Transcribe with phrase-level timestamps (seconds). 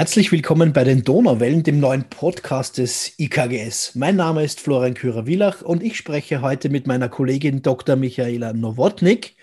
[0.00, 3.96] Herzlich willkommen bei den Donauwellen, dem neuen Podcast des IKGS.
[3.96, 7.96] Mein Name ist Florian Kürer-Wielach und ich spreche heute mit meiner Kollegin Dr.
[7.96, 9.36] Michaela Nowotnik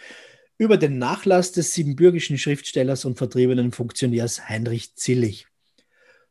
[0.58, 5.46] über den Nachlass des siebenbürgischen Schriftstellers und vertriebenen Funktionärs Heinrich Zillig.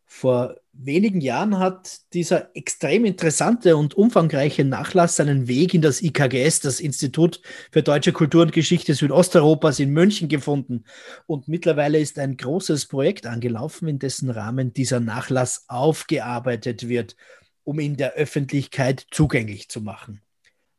[0.07, 6.61] Vor wenigen Jahren hat dieser extrem interessante und umfangreiche Nachlass seinen Weg in das IKGS,
[6.61, 7.41] das Institut
[7.71, 10.85] für Deutsche Kultur und Geschichte Südosteuropas in München gefunden.
[11.27, 17.17] Und mittlerweile ist ein großes Projekt angelaufen, in dessen Rahmen dieser Nachlass aufgearbeitet wird,
[17.65, 20.23] um ihn der Öffentlichkeit zugänglich zu machen.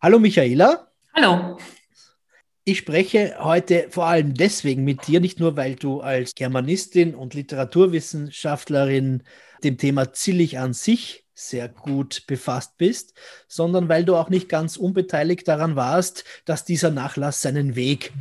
[0.02, 0.92] Hallo Michaela.
[1.14, 1.58] Hallo.
[2.64, 7.34] Ich spreche heute vor allem deswegen mit dir, nicht nur weil du als Germanistin und
[7.34, 9.24] Literaturwissenschaftlerin
[9.64, 13.14] dem Thema Zillig an sich sehr gut befasst bist,
[13.48, 18.12] sondern weil du auch nicht ganz unbeteiligt daran warst, dass dieser Nachlass seinen Weg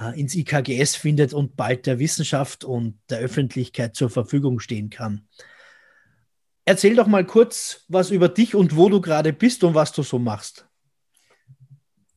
[0.00, 5.26] äh, ins IKGS findet und bald der Wissenschaft und der Öffentlichkeit zur Verfügung stehen kann.
[6.64, 10.04] Erzähl doch mal kurz was über dich und wo du gerade bist und was du
[10.04, 10.68] so machst.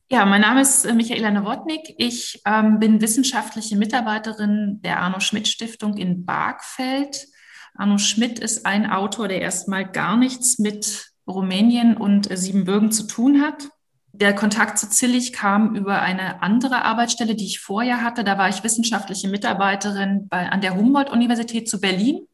[0.08, 1.96] Ja, mein Name ist äh, Michaela Nowotnik.
[1.98, 7.26] Ich ähm, bin wissenschaftliche Mitarbeiterin der Arno Schmidt Stiftung in Bargfeld.
[7.74, 13.40] Arno Schmidt ist ein Autor, der erstmal gar nichts mit Rumänien und Siebenbürgen zu tun
[13.42, 13.68] hat.
[14.12, 18.22] Der Kontakt zu Zillig kam über eine andere Arbeitsstelle, die ich vorher hatte.
[18.22, 22.28] Da war ich wissenschaftliche Mitarbeiterin bei, an der Humboldt-Universität zu Berlin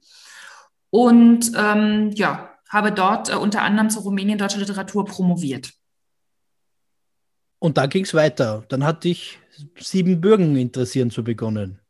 [0.91, 5.73] und ähm, ja, habe dort äh, unter anderem zur Rumänien deutscher Literatur promoviert.
[7.59, 8.65] Und da ging es weiter.
[8.69, 9.39] Dann hat dich
[9.79, 11.81] Siebenbürgen interessieren zu begonnen.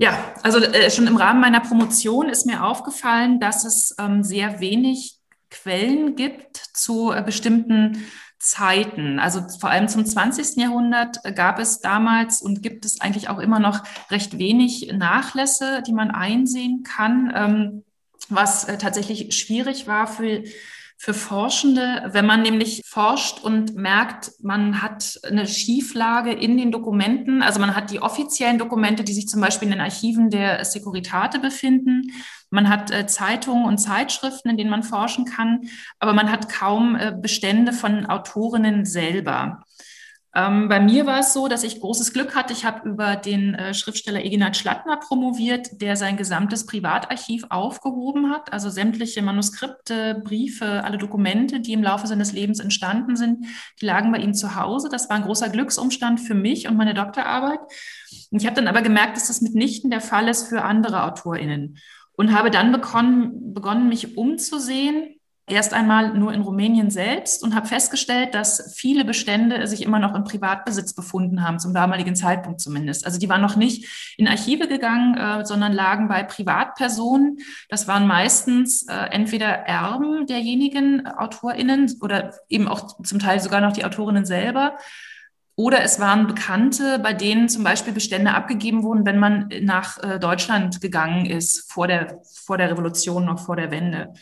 [0.00, 4.58] Ja, also äh, schon im Rahmen meiner Promotion ist mir aufgefallen, dass es ähm, sehr
[4.58, 5.18] wenig
[5.50, 8.06] Quellen gibt zu äh, bestimmten
[8.38, 9.18] Zeiten.
[9.18, 10.56] Also vor allem zum 20.
[10.56, 15.92] Jahrhundert gab es damals und gibt es eigentlich auch immer noch recht wenig Nachlässe, die
[15.92, 17.84] man einsehen kann, ähm,
[18.30, 20.44] was äh, tatsächlich schwierig war für
[21.02, 27.40] für Forschende, wenn man nämlich forscht und merkt, man hat eine Schieflage in den Dokumenten.
[27.40, 31.38] Also man hat die offiziellen Dokumente, die sich zum Beispiel in den Archiven der Securitate
[31.38, 32.12] befinden.
[32.50, 36.96] Man hat äh, Zeitungen und Zeitschriften, in denen man forschen kann, aber man hat kaum
[36.96, 39.64] äh, Bestände von Autorinnen selber.
[40.32, 42.52] Ähm, bei mir war es so, dass ich großes Glück hatte.
[42.52, 48.52] Ich habe über den äh, Schriftsteller Eginat Schlattner promoviert, der sein gesamtes Privatarchiv aufgehoben hat,
[48.52, 53.44] also sämtliche Manuskripte, Briefe, alle Dokumente, die im Laufe seines Lebens entstanden sind,
[53.80, 54.88] die lagen bei ihm zu Hause.
[54.88, 57.60] Das war ein großer Glücksumstand für mich und meine Doktorarbeit.
[58.30, 61.78] Ich habe dann aber gemerkt, dass das mitnichten der Fall ist für andere AutorInnen
[62.12, 65.19] und habe dann begonnen, begonnen mich umzusehen
[65.50, 70.14] erst einmal nur in Rumänien selbst und habe festgestellt, dass viele Bestände sich immer noch
[70.14, 73.04] im Privatbesitz befunden haben, zum damaligen Zeitpunkt zumindest.
[73.04, 77.38] Also die waren noch nicht in Archive gegangen, äh, sondern lagen bei Privatpersonen.
[77.68, 83.72] Das waren meistens äh, entweder Erben derjenigen AutorInnen oder eben auch zum Teil sogar noch
[83.72, 84.76] die Autorinnen selber.
[85.60, 90.18] Oder es waren Bekannte, bei denen zum Beispiel Bestände abgegeben wurden, wenn man nach äh,
[90.18, 94.14] Deutschland gegangen ist, vor der, vor der Revolution, noch vor der Wende.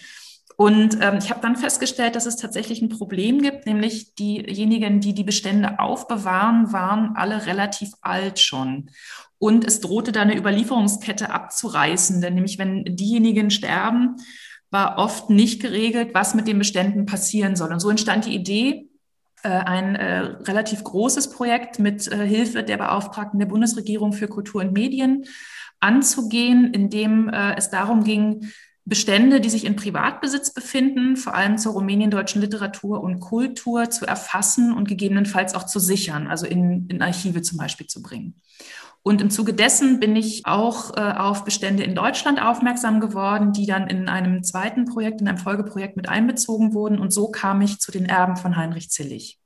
[0.61, 5.15] Und ähm, ich habe dann festgestellt, dass es tatsächlich ein Problem gibt, nämlich diejenigen, die
[5.15, 8.91] die Bestände aufbewahren, waren alle relativ alt schon.
[9.39, 14.17] Und es drohte da eine Überlieferungskette abzureißen, denn nämlich wenn diejenigen sterben,
[14.73, 17.73] war oft nicht geregelt, was mit den Beständen passieren soll.
[17.73, 18.89] Und so entstand die Idee,
[19.45, 24.63] äh, ein äh, relativ großes Projekt mit äh, Hilfe der Beauftragten der Bundesregierung für Kultur
[24.63, 25.25] und Medien
[25.79, 28.51] anzugehen, in dem äh, es darum ging,
[28.89, 34.73] Bestände, die sich in Privatbesitz befinden, vor allem zur rumänien-deutschen Literatur und Kultur zu erfassen
[34.73, 38.37] und gegebenenfalls auch zu sichern, also in, in Archive zum Beispiel zu bringen.
[39.03, 43.67] Und im Zuge dessen bin ich auch äh, auf Bestände in Deutschland aufmerksam geworden, die
[43.67, 46.99] dann in einem zweiten Projekt, in einem Folgeprojekt mit einbezogen wurden.
[46.99, 49.39] Und so kam ich zu den Erben von Heinrich Zillig.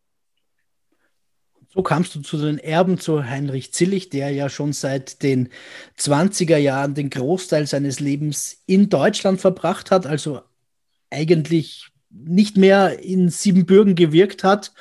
[1.75, 5.49] So kamst du zu den Erben zu Heinrich Zillig, der ja schon seit den
[5.99, 10.43] 20er Jahren den Großteil seines Lebens in Deutschland verbracht hat, also
[11.11, 14.73] eigentlich nicht mehr in Siebenbürgen gewirkt hat.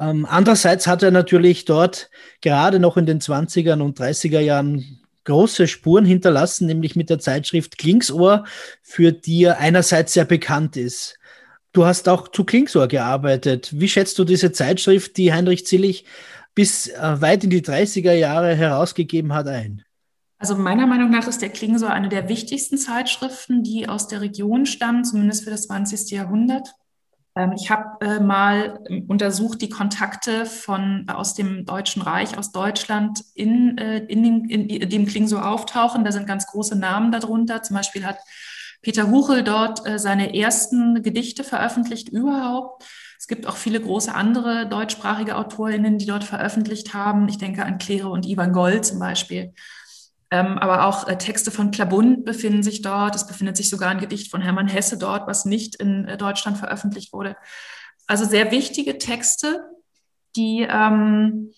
[0.00, 2.10] Ähm, andererseits hat er natürlich dort
[2.40, 7.78] gerade noch in den 20er und 30er Jahren große Spuren hinterlassen, nämlich mit der Zeitschrift
[7.78, 8.44] Klingsohr,
[8.82, 11.18] für die er einerseits sehr bekannt ist.
[11.72, 13.70] Du hast auch zu Klingsohr gearbeitet.
[13.72, 16.04] Wie schätzt du diese Zeitschrift, die Heinrich Zillig
[16.54, 19.82] bis äh, weit in die 30er Jahre herausgegeben hat, ein?
[20.38, 24.66] Also meiner Meinung nach ist der Klingsor eine der wichtigsten Zeitschriften, die aus der Region
[24.66, 26.10] stammen, zumindest für das 20.
[26.10, 26.74] Jahrhundert.
[27.36, 33.24] Ähm, ich habe äh, mal untersucht die Kontakte von aus dem Deutschen Reich, aus Deutschland
[33.34, 36.04] in, äh, in, den, in dem Klingsor auftauchen.
[36.04, 37.62] Da sind ganz große Namen darunter.
[37.62, 38.18] Zum Beispiel hat
[38.82, 42.84] Peter Huchel dort äh, seine ersten Gedichte veröffentlicht überhaupt.
[43.18, 47.28] Es gibt auch viele große andere deutschsprachige Autorinnen, die dort veröffentlicht haben.
[47.28, 49.54] Ich denke an Claire und Ivan Gold zum Beispiel.
[50.32, 53.14] Ähm, aber auch äh, Texte von Klabund befinden sich dort.
[53.14, 56.58] Es befindet sich sogar ein Gedicht von Hermann Hesse dort, was nicht in äh, Deutschland
[56.58, 57.36] veröffentlicht wurde.
[58.08, 59.62] Also sehr wichtige Texte,
[60.34, 61.52] die ähm,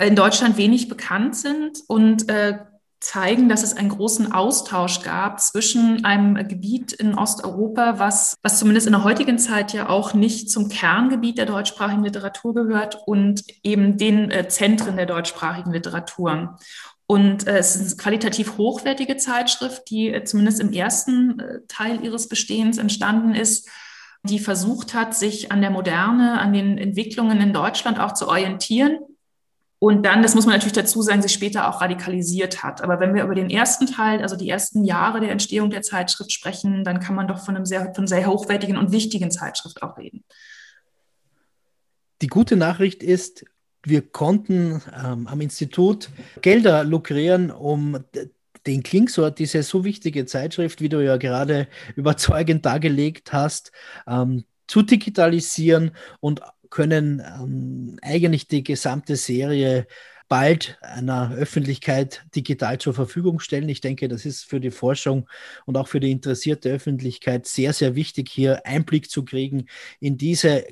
[0.00, 2.28] in Deutschland wenig bekannt sind und
[3.00, 8.86] zeigen, dass es einen großen Austausch gab zwischen einem Gebiet in Osteuropa, was, was zumindest
[8.86, 13.98] in der heutigen Zeit ja auch nicht zum Kerngebiet der deutschsprachigen Literatur gehört und eben
[13.98, 16.58] den äh, Zentren der deutschsprachigen Literatur.
[17.06, 22.28] Und äh, es ist eine qualitativ hochwertige Zeitschrift, die äh, zumindest im ersten Teil ihres
[22.28, 23.68] Bestehens entstanden ist,
[24.24, 28.98] die versucht hat, sich an der Moderne, an den Entwicklungen in Deutschland auch zu orientieren
[29.80, 32.82] und dann, das muss man natürlich dazu sagen, sich später auch radikalisiert hat.
[32.82, 36.32] Aber wenn wir über den ersten Teil, also die ersten Jahre der Entstehung der Zeitschrift
[36.32, 39.96] sprechen, dann kann man doch von einem sehr, von sehr hochwertigen und wichtigen Zeitschrift auch
[39.96, 40.24] reden.
[42.22, 43.44] Die gute Nachricht ist,
[43.84, 46.10] wir konnten ähm, am Institut
[46.42, 48.04] Gelder lukrieren, um
[48.66, 53.70] den Klingsort, diese so wichtige Zeitschrift, wie du ja gerade überzeugend dargelegt hast,
[54.08, 59.86] ähm, zu digitalisieren und können ähm, eigentlich die gesamte Serie
[60.28, 63.68] bald einer Öffentlichkeit digital zur Verfügung stellen.
[63.68, 65.26] Ich denke, das ist für die Forschung
[65.64, 69.66] und auch für die interessierte Öffentlichkeit sehr, sehr wichtig, hier Einblick zu kriegen
[70.00, 70.66] in diese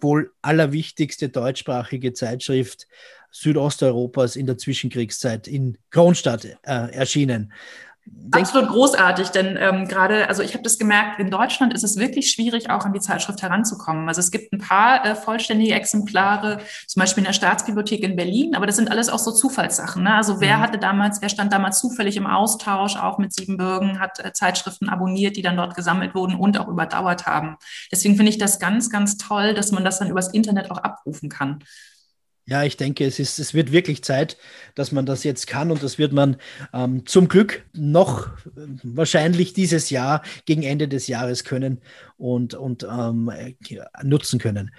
[0.00, 2.86] wohl allerwichtigste deutschsprachige Zeitschrift
[3.30, 7.52] Südosteuropas in der Zwischenkriegszeit in Kronstadt äh, erschienen.
[8.32, 12.30] Absolut großartig, denn ähm, gerade, also ich habe das gemerkt, in Deutschland ist es wirklich
[12.30, 14.08] schwierig, auch an die Zeitschrift heranzukommen.
[14.08, 18.56] Also es gibt ein paar äh, vollständige Exemplare, zum Beispiel in der Staatsbibliothek in Berlin,
[18.56, 20.02] aber das sind alles auch so Zufallssachen.
[20.02, 20.14] Ne?
[20.14, 20.60] Also wer mhm.
[20.60, 25.36] hatte damals, wer stand damals zufällig im Austausch, auch mit Siebenbürgen, hat äh, Zeitschriften abonniert,
[25.36, 27.56] die dann dort gesammelt wurden und auch überdauert haben.
[27.92, 31.28] Deswegen finde ich das ganz, ganz toll, dass man das dann übers Internet auch abrufen
[31.28, 31.60] kann.
[32.48, 34.36] Ja, ich denke, es, ist, es wird wirklich Zeit,
[34.76, 36.36] dass man das jetzt kann und das wird man
[36.72, 41.80] ähm, zum Glück noch äh, wahrscheinlich dieses Jahr gegen Ende des Jahres können
[42.18, 43.32] und, und ähm,
[44.04, 44.70] nutzen können.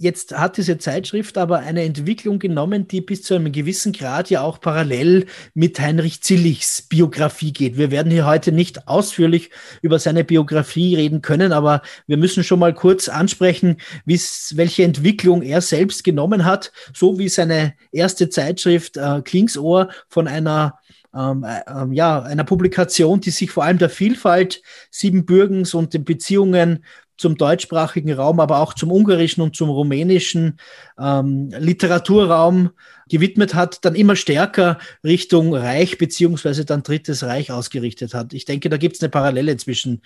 [0.00, 4.42] Jetzt hat diese Zeitschrift aber eine Entwicklung genommen, die bis zu einem gewissen Grad ja
[4.42, 7.76] auch parallel mit Heinrich Zillichs Biografie geht.
[7.76, 9.50] Wir werden hier heute nicht ausführlich
[9.82, 15.60] über seine Biografie reden können, aber wir müssen schon mal kurz ansprechen, welche Entwicklung er
[15.62, 20.78] selbst genommen hat, so wie seine erste Zeitschrift äh, Klingsohr von einer
[21.12, 24.62] ähm, äh, ja, einer Publikation, die sich vor allem der Vielfalt
[24.92, 26.84] Siebenbürgens und den Beziehungen
[27.18, 30.58] zum deutschsprachigen Raum, aber auch zum ungarischen und zum rumänischen
[30.98, 32.70] ähm, Literaturraum
[33.08, 38.32] gewidmet hat, dann immer stärker Richtung Reich beziehungsweise dann Drittes Reich ausgerichtet hat.
[38.32, 40.02] Ich denke, da gibt es eine Parallele zwischen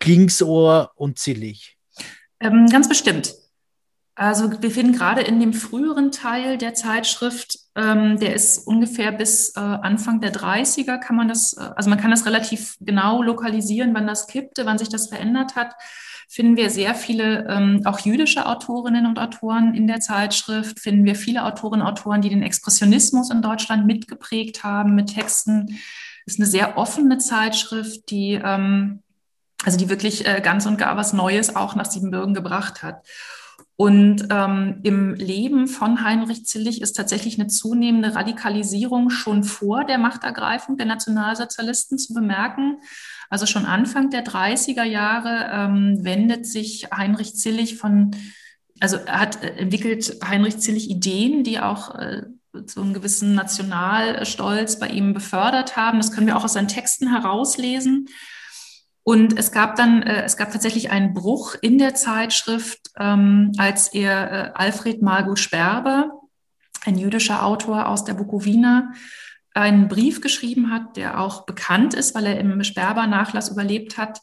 [0.00, 1.76] Klingsohr und Zillig.
[2.40, 3.34] Ähm, ganz bestimmt.
[4.18, 9.54] Also wir finden gerade in dem früheren Teil der Zeitschrift, ähm, der ist ungefähr bis
[9.54, 13.94] äh, Anfang der 30er, kann man das, äh, also man kann das relativ genau lokalisieren,
[13.94, 15.74] wann das kippte, wann sich das verändert hat
[16.28, 21.14] finden wir sehr viele ähm, auch jüdische Autorinnen und Autoren in der Zeitschrift, finden wir
[21.14, 25.78] viele Autorinnen und Autoren, die den Expressionismus in Deutschland mitgeprägt haben mit Texten.
[26.26, 29.02] Ist eine sehr offene Zeitschrift, die, ähm,
[29.64, 33.06] also die wirklich äh, ganz und gar was Neues auch nach Siebenbürgen gebracht hat.
[33.78, 39.98] Und ähm, im Leben von Heinrich Zillig ist tatsächlich eine zunehmende Radikalisierung schon vor der
[39.98, 42.78] Machtergreifung der Nationalsozialisten zu bemerken.
[43.28, 48.12] Also schon Anfang der 30er Jahre ähm, wendet sich Heinrich Zillig von,
[48.80, 52.22] also hat äh, entwickelt Heinrich Zillig Ideen, die auch äh,
[52.64, 55.98] so einen gewissen Nationalstolz bei ihm befördert haben.
[55.98, 58.08] Das können wir auch aus seinen Texten herauslesen.
[59.08, 63.94] Und es gab dann, äh, es gab tatsächlich einen Bruch in der Zeitschrift, ähm, als
[63.94, 66.10] er äh, Alfred Margot Sperber,
[66.84, 68.90] ein jüdischer Autor aus der Bukowina,
[69.54, 74.18] einen Brief geschrieben hat, der auch bekannt ist, weil er im Sperber-Nachlass überlebt hat,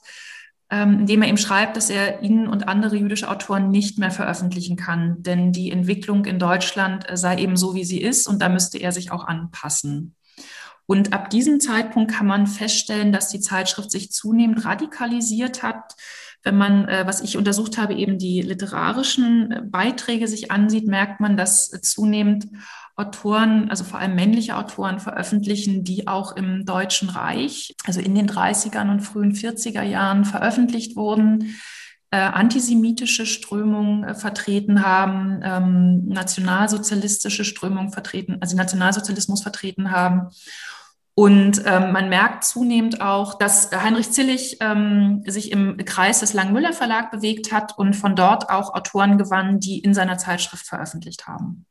[0.69, 4.11] ähm, in dem er ihm schreibt, dass er ihn und andere jüdische Autoren nicht mehr
[4.11, 8.41] veröffentlichen kann, denn die Entwicklung in Deutschland äh, sei eben so, wie sie ist und
[8.41, 10.13] da müsste er sich auch anpassen.
[10.85, 15.95] Und ab diesem Zeitpunkt kann man feststellen, dass die Zeitschrift sich zunehmend radikalisiert hat.
[16.43, 21.21] Wenn man, äh, was ich untersucht habe, eben die literarischen äh, Beiträge sich ansieht, merkt
[21.21, 22.47] man, dass zunehmend
[22.95, 28.29] Autoren, also vor allem männliche Autoren veröffentlichen, die auch im Deutschen Reich, also in den
[28.29, 31.55] 30er und frühen 40er Jahren veröffentlicht wurden,
[32.11, 40.29] äh, antisemitische Strömungen vertreten haben, ähm, nationalsozialistische Strömungen vertreten, also Nationalsozialismus vertreten haben.
[41.15, 46.73] Und ähm, man merkt zunehmend auch, dass Heinrich Zillig ähm, sich im Kreis des Langmüller
[46.73, 51.65] Verlag bewegt hat und von dort auch Autoren gewann, die in seiner Zeitschrift veröffentlicht haben.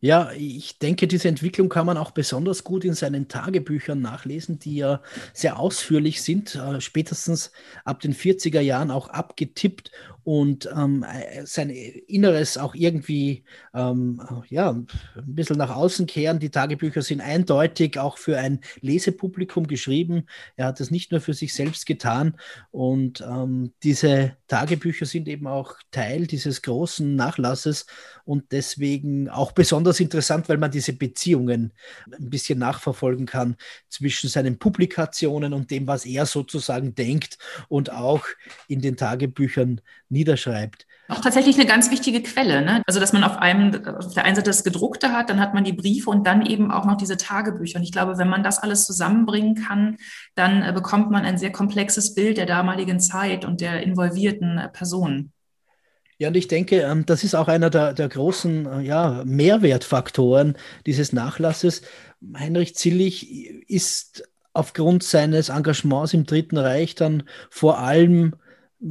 [0.00, 4.76] Ja, ich denke, diese Entwicklung kann man auch besonders gut in seinen Tagebüchern nachlesen, die
[4.76, 5.00] ja
[5.32, 7.50] sehr ausführlich sind, äh, spätestens
[7.84, 9.90] ab den 40er Jahren auch abgetippt
[10.26, 14.88] und ähm, äh, sein Inneres auch irgendwie ähm, ja, ein
[15.24, 16.40] bisschen nach außen kehren.
[16.40, 20.26] Die Tagebücher sind eindeutig auch für ein Lesepublikum geschrieben.
[20.56, 22.34] Er hat es nicht nur für sich selbst getan.
[22.72, 27.86] Und ähm, diese Tagebücher sind eben auch Teil dieses großen Nachlasses
[28.24, 31.72] und deswegen auch besonders interessant, weil man diese Beziehungen
[32.10, 33.54] ein bisschen nachverfolgen kann
[33.88, 38.24] zwischen seinen Publikationen und dem, was er sozusagen denkt und auch
[38.66, 40.86] in den Tagebüchern niederschreibt.
[41.08, 42.62] Auch tatsächlich eine ganz wichtige Quelle.
[42.62, 42.82] Ne?
[42.86, 45.62] Also, dass man auf einem, auf der einen Seite das Gedruckte hat, dann hat man
[45.62, 47.78] die Briefe und dann eben auch noch diese Tagebücher.
[47.78, 49.98] Und ich glaube, wenn man das alles zusammenbringen kann,
[50.34, 54.68] dann äh, bekommt man ein sehr komplexes Bild der damaligen Zeit und der involvierten äh,
[54.68, 55.32] Personen.
[56.18, 60.56] Ja, und ich denke, ähm, das ist auch einer der, der großen äh, ja, Mehrwertfaktoren
[60.86, 61.82] dieses Nachlasses.
[62.36, 68.34] Heinrich Zillig ist aufgrund seines Engagements im Dritten Reich dann vor allem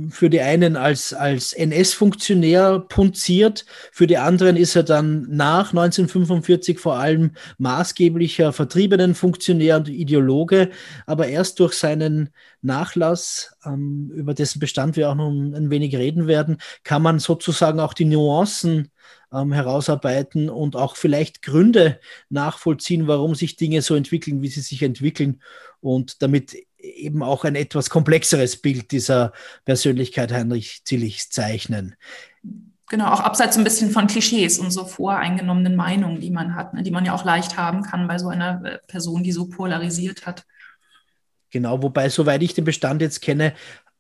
[0.10, 6.80] für die einen als, als NS-Funktionär punziert, für die anderen ist er dann nach 1945
[6.80, 10.72] vor allem maßgeblicher Vertriebenenfunktionär und Ideologe,
[11.06, 12.30] aber erst durch seinen
[12.62, 17.80] Nachlass, ähm, über dessen Bestand wir auch noch ein wenig reden werden, kann man sozusagen
[17.80, 18.92] auch die Nuancen
[19.32, 22.00] ähm, herausarbeiten und auch vielleicht Gründe
[22.30, 25.42] nachvollziehen, warum sich Dinge so entwickeln, wie sie sich entwickeln.
[25.80, 29.34] Und damit eben auch ein etwas komplexeres Bild dieser
[29.66, 31.96] Persönlichkeit Heinrich Zillichs zeichnen.
[32.90, 36.84] Genau, auch abseits ein bisschen von Klischees und so voreingenommenen Meinungen, die man hat, ne,
[36.84, 40.28] die man ja auch leicht haben kann bei so einer äh, Person, die so polarisiert
[40.28, 40.46] hat.
[41.50, 43.54] Genau, wobei, soweit ich den Bestand jetzt kenne,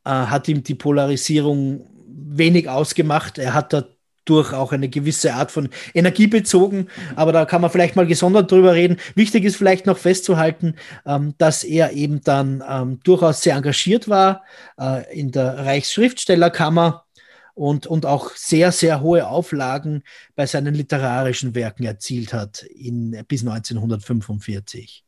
[0.03, 3.39] äh, hat ihm die Polarisierung wenig ausgemacht.
[3.39, 3.85] Er hat da
[4.25, 6.87] durch auch eine gewisse Art von Energie bezogen.
[7.15, 8.97] Aber da kann man vielleicht mal gesondert drüber reden.
[9.15, 14.43] Wichtig ist vielleicht noch festzuhalten, ähm, dass er eben dann ähm, durchaus sehr engagiert war
[14.79, 17.05] äh, in der Reichsschriftstellerkammer
[17.53, 20.03] und, und auch sehr, sehr hohe Auflagen
[20.35, 25.04] bei seinen literarischen Werken erzielt hat in, bis 1945.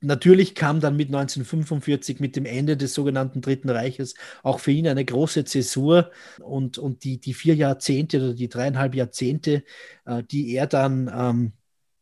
[0.00, 4.86] Natürlich kam dann mit 1945, mit dem Ende des sogenannten Dritten Reiches, auch für ihn
[4.86, 6.10] eine große Zäsur
[6.40, 9.64] und, und die, die vier Jahrzehnte oder die dreieinhalb Jahrzehnte,
[10.04, 11.52] äh, die er dann ähm,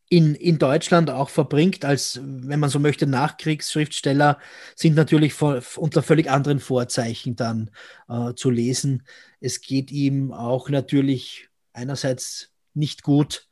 [0.09, 4.39] in, in Deutschland auch verbringt, als, wenn man so möchte, Nachkriegsschriftsteller,
[4.75, 7.71] sind natürlich vor, unter völlig anderen Vorzeichen dann
[8.07, 9.03] äh, zu lesen.
[9.39, 13.47] Es geht ihm auch natürlich einerseits nicht gut,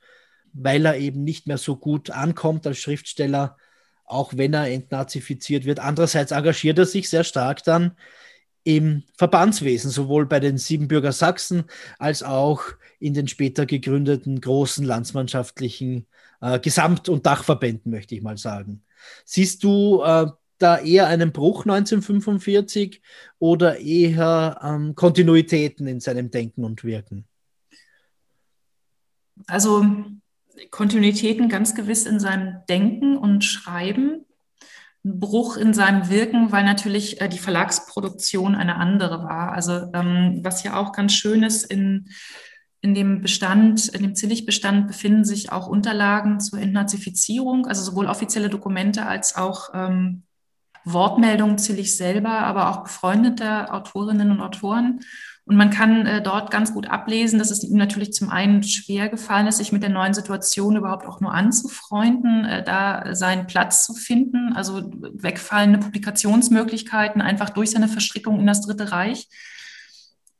[0.53, 3.57] weil er eben nicht mehr so gut ankommt als Schriftsteller
[4.05, 5.79] auch wenn er entnazifiziert wird.
[5.79, 7.95] Andererseits engagiert er sich sehr stark dann
[8.63, 11.65] im Verbandswesen, sowohl bei den Siebenbürger Sachsen
[11.99, 12.63] als auch
[12.99, 16.07] in den später gegründeten großen landsmannschaftlichen
[16.41, 18.83] äh, Gesamt- und Dachverbänden, möchte ich mal sagen.
[19.25, 23.01] Siehst du äh, da eher einen Bruch 1945
[23.39, 27.25] oder eher ähm, Kontinuitäten in seinem Denken und Wirken?
[29.47, 29.85] Also
[30.71, 34.25] Kontinuitäten ganz gewiss in seinem Denken und Schreiben,
[35.05, 39.51] ein Bruch in seinem Wirken, weil natürlich äh, die Verlagsproduktion eine andere war.
[39.51, 42.09] Also ähm, was ja auch ganz schön ist, in,
[42.81, 48.49] in dem Bestand, in dem Zillig-Bestand befinden sich auch Unterlagen zur Entnazifizierung, also sowohl offizielle
[48.49, 50.23] Dokumente als auch ähm,
[50.85, 54.99] Wortmeldungen Zillig selber, aber auch befreundete Autorinnen und Autoren.
[55.45, 59.09] Und man kann äh, dort ganz gut ablesen, dass es ihm natürlich zum einen schwer
[59.09, 63.85] gefallen ist, sich mit der neuen Situation überhaupt auch nur anzufreunden, äh, da seinen Platz
[63.85, 69.27] zu finden, also wegfallende Publikationsmöglichkeiten einfach durch seine Verstrickung in das Dritte Reich.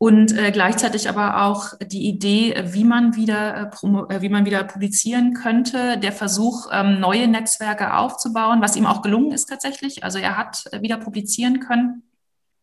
[0.03, 4.63] Und äh, gleichzeitig aber auch die Idee, wie man wieder, äh, äh, wie man wieder
[4.65, 10.03] publizieren könnte, der Versuch, ähm, neue Netzwerke aufzubauen, was ihm auch gelungen ist tatsächlich.
[10.03, 12.03] Also er hat äh, wieder publizieren können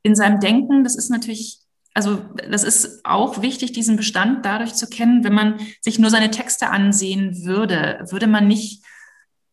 [0.03, 0.85] in seinem Denken.
[0.85, 1.60] Das ist natürlich
[1.95, 6.31] also das ist auch wichtig, diesen Bestand dadurch zu kennen, wenn man sich nur seine
[6.31, 8.85] Texte ansehen würde, würde man nicht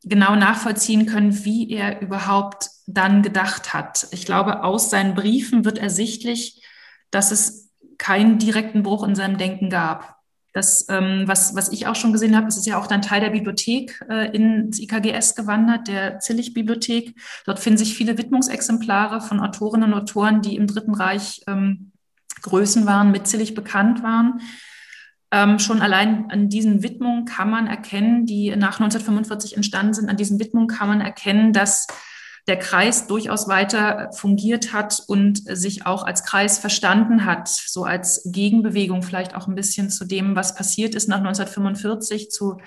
[0.03, 4.08] genau nachvollziehen können, wie er überhaupt dann gedacht hat.
[4.12, 6.63] Ich glaube, aus seinen Briefen wird ersichtlich,
[7.12, 10.17] dass es keinen direkten Bruch in seinem Denken gab.
[10.53, 13.22] Das, ähm, was, was ich auch schon gesehen habe, es ist ja auch dann Teil
[13.22, 17.15] der Bibliothek äh, ins IKGS gewandert, der Zillig-Bibliothek.
[17.46, 21.91] Dort finden sich viele Widmungsexemplare von Autorinnen und Autoren, die im Dritten Reich ähm,
[22.47, 24.41] Größen waren, mitzählig bekannt waren.
[25.31, 30.17] Ähm, schon allein an diesen Widmungen kann man erkennen, die nach 1945 entstanden sind, an
[30.17, 31.87] diesen Widmungen kann man erkennen, dass
[32.47, 38.21] der Kreis durchaus weiter fungiert hat und sich auch als Kreis verstanden hat, so als
[38.31, 42.57] Gegenbewegung vielleicht auch ein bisschen zu dem, was passiert ist nach 1945, zu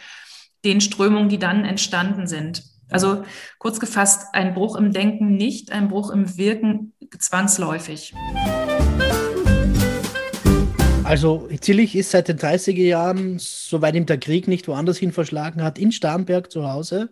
[0.64, 2.62] den Strömungen, die dann entstanden sind.
[2.90, 3.24] Also
[3.58, 8.12] kurz gefasst, ein Bruch im Denken nicht, ein Bruch im Wirken zwangsläufig.
[11.10, 15.60] Also Zillich ist seit den 30er Jahren, soweit ihm der Krieg nicht woanders hin verschlagen
[15.60, 17.10] hat, in Starnberg zu Hause.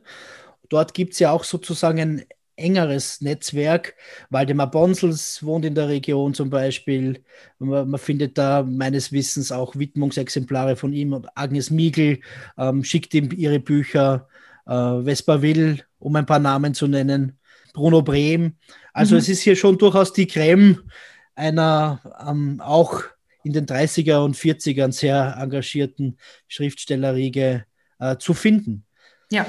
[0.69, 2.25] Dort gibt es ja auch sozusagen ein
[2.55, 3.97] engeres Netzwerk.
[4.31, 7.25] Waldemar Bonsels wohnt in der Region zum Beispiel.
[7.59, 11.21] Man, man findet da meines Wissens auch Widmungsexemplare von ihm.
[11.35, 12.21] Agnes Miegel
[12.57, 14.29] ähm, schickt ihm ihre Bücher.
[14.67, 17.37] Äh, Vespa Will, um ein paar Namen zu nennen.
[17.75, 18.55] Bruno Brehm.
[18.93, 19.23] Also mhm.
[19.23, 20.89] es ist hier schon durchaus die Creme
[21.35, 23.03] einer ähm, auch
[23.49, 27.65] in den 30er und 40ern sehr engagierten Schriftstellerriege
[27.99, 28.85] äh, zu finden.
[29.31, 29.47] Ja,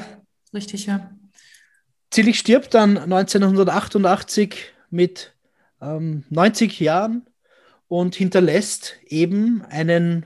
[0.53, 1.11] richtig, ja.
[2.09, 5.33] Zillig stirbt dann 1988 mit
[5.81, 7.29] ähm, 90 Jahren
[7.89, 10.25] und hinterlässt eben einen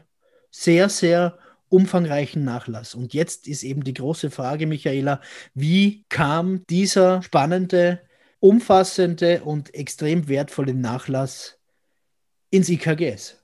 [0.52, 1.40] sehr, sehr
[1.70, 2.94] umfangreichen Nachlass.
[2.94, 5.20] Und jetzt ist eben die große Frage, Michaela,
[5.56, 8.02] wie kam dieser spannende,
[8.40, 11.58] umfassende und extrem wertvolle Nachlass
[12.52, 13.43] ins IKGS?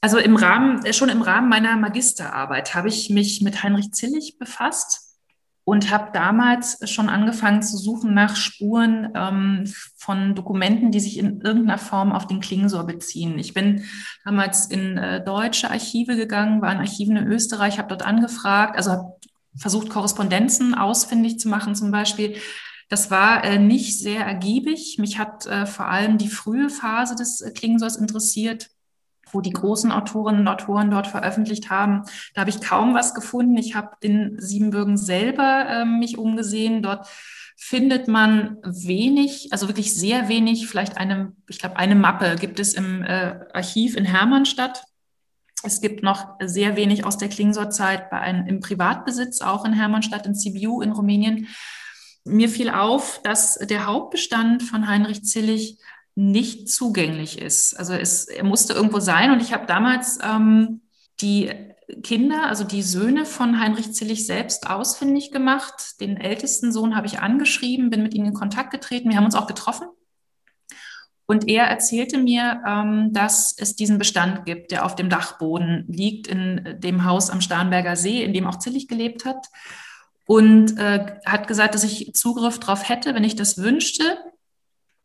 [0.00, 5.04] Also im Rahmen, schon im Rahmen meiner Magisterarbeit habe ich mich mit Heinrich Zillig befasst
[5.64, 11.40] und habe damals schon angefangen zu suchen nach Spuren ähm, von Dokumenten, die sich in
[11.40, 13.38] irgendeiner Form auf den Klingsor beziehen.
[13.38, 13.84] Ich bin
[14.26, 18.90] damals in äh, deutsche Archive gegangen, war in Archiven in Österreich, habe dort angefragt, also
[18.90, 19.14] habe
[19.56, 22.36] versucht, Korrespondenzen ausfindig zu machen zum Beispiel.
[22.88, 24.96] Das war äh, nicht sehr ergiebig.
[24.98, 28.70] Mich hat äh, vor allem die frühe Phase des äh, Klingsors interessiert
[29.34, 32.04] wo die großen Autorinnen und Autoren dort veröffentlicht haben.
[32.34, 33.56] Da habe ich kaum was gefunden.
[33.56, 36.82] Ich habe in Siebenbürgen selber äh, mich umgesehen.
[36.82, 37.08] Dort
[37.56, 42.74] findet man wenig, also wirklich sehr wenig, vielleicht eine, ich glaube, eine Mappe gibt es
[42.74, 44.84] im äh, Archiv in Hermannstadt.
[45.62, 50.26] Es gibt noch sehr wenig aus der Klingsor-Zeit bei einem, im Privatbesitz, auch in Hermannstadt,
[50.26, 51.48] in Sibiu in Rumänien.
[52.24, 55.78] Mir fiel auf, dass der Hauptbestand von Heinrich Zillig
[56.14, 57.74] nicht zugänglich ist.
[57.74, 60.82] Also es, er musste irgendwo sein und ich habe damals ähm,
[61.20, 61.50] die
[62.02, 66.00] Kinder, also die Söhne von Heinrich Zillig selbst ausfindig gemacht.
[66.00, 69.10] Den ältesten Sohn habe ich angeschrieben, bin mit ihm in Kontakt getreten.
[69.10, 69.88] Wir haben uns auch getroffen.
[71.26, 76.26] Und er erzählte mir, ähm, dass es diesen Bestand gibt, der auf dem Dachboden liegt,
[76.26, 79.46] in dem Haus am Starnberger See, in dem auch Zillig gelebt hat.
[80.26, 84.16] Und äh, hat gesagt, dass ich Zugriff darauf hätte, wenn ich das wünschte.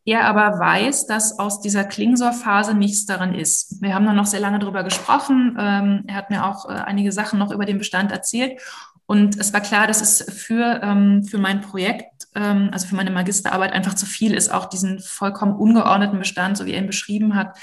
[0.06, 3.82] Er aber weiß, dass aus dieser Klingsor-Phase nichts daran ist.
[3.82, 5.56] Wir haben dann noch sehr lange darüber gesprochen.
[5.58, 8.60] Ähm, er hat mir auch äh, einige Sachen noch über den Bestand erzählt.
[9.04, 13.10] Und es war klar, dass es für, ähm, für mein Projekt, ähm, also für meine
[13.10, 17.34] Magisterarbeit, einfach zu viel ist, auch diesen vollkommen ungeordneten Bestand, so wie er ihn beschrieben
[17.34, 17.58] hat,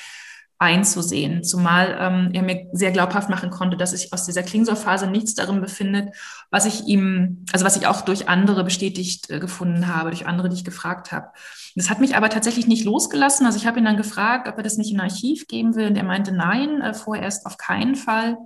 [0.59, 1.43] einzusehen.
[1.43, 5.61] Zumal ähm, er mir sehr glaubhaft machen konnte, dass sich aus dieser Klingsor-Phase nichts darin
[5.61, 6.15] befindet,
[6.49, 10.49] was ich ihm, also was ich auch durch andere bestätigt äh, gefunden habe, durch andere,
[10.49, 11.27] die ich gefragt habe.
[11.75, 13.45] Das hat mich aber tatsächlich nicht losgelassen.
[13.45, 15.87] Also ich habe ihn dann gefragt, ob er das nicht in ein Archiv geben will.
[15.87, 18.37] Und er meinte, nein, äh, vorerst auf keinen Fall.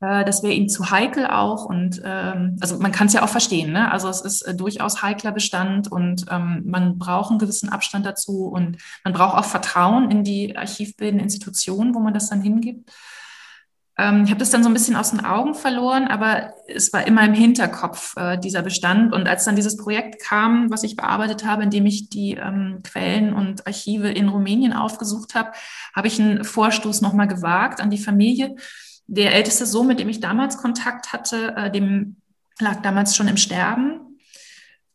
[0.00, 1.64] Äh, das wäre ihm zu heikel auch.
[1.64, 3.72] Und ähm, also man kann es ja auch verstehen.
[3.72, 3.90] Ne?
[3.90, 8.46] Also es ist äh, durchaus heikler Bestand und ähm, man braucht einen gewissen Abstand dazu.
[8.46, 12.90] Und man braucht auch Vertrauen in die archivbildenden Institutionen, wo man das dann hingibt.
[13.98, 17.04] Ähm, ich habe das dann so ein bisschen aus den Augen verloren, aber es war
[17.04, 19.12] immer im Hinterkopf äh, dieser Bestand.
[19.12, 23.32] Und als dann dieses Projekt kam, was ich bearbeitet habe, indem ich die ähm, Quellen
[23.34, 25.50] und Archive in Rumänien aufgesucht habe,
[25.96, 28.54] habe ich einen Vorstoß nochmal gewagt an die Familie.
[29.08, 32.16] Der älteste Sohn, mit dem ich damals Kontakt hatte, äh, dem
[32.60, 34.08] lag damals schon im Sterben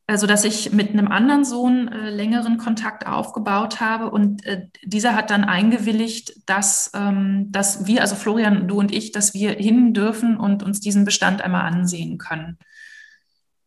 [0.05, 5.15] also dass ich mit einem anderen Sohn äh, längeren Kontakt aufgebaut habe und äh, dieser
[5.15, 9.93] hat dann eingewilligt, dass, ähm, dass wir, also Florian, du und ich, dass wir hin
[9.93, 12.57] dürfen und uns diesen Bestand einmal ansehen können.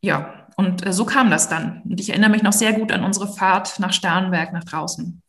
[0.03, 1.83] Ja, und äh, so kam das dann.
[1.83, 5.23] Und ich erinnere mich noch sehr gut an unsere Fahrt nach Starnberg nach draußen.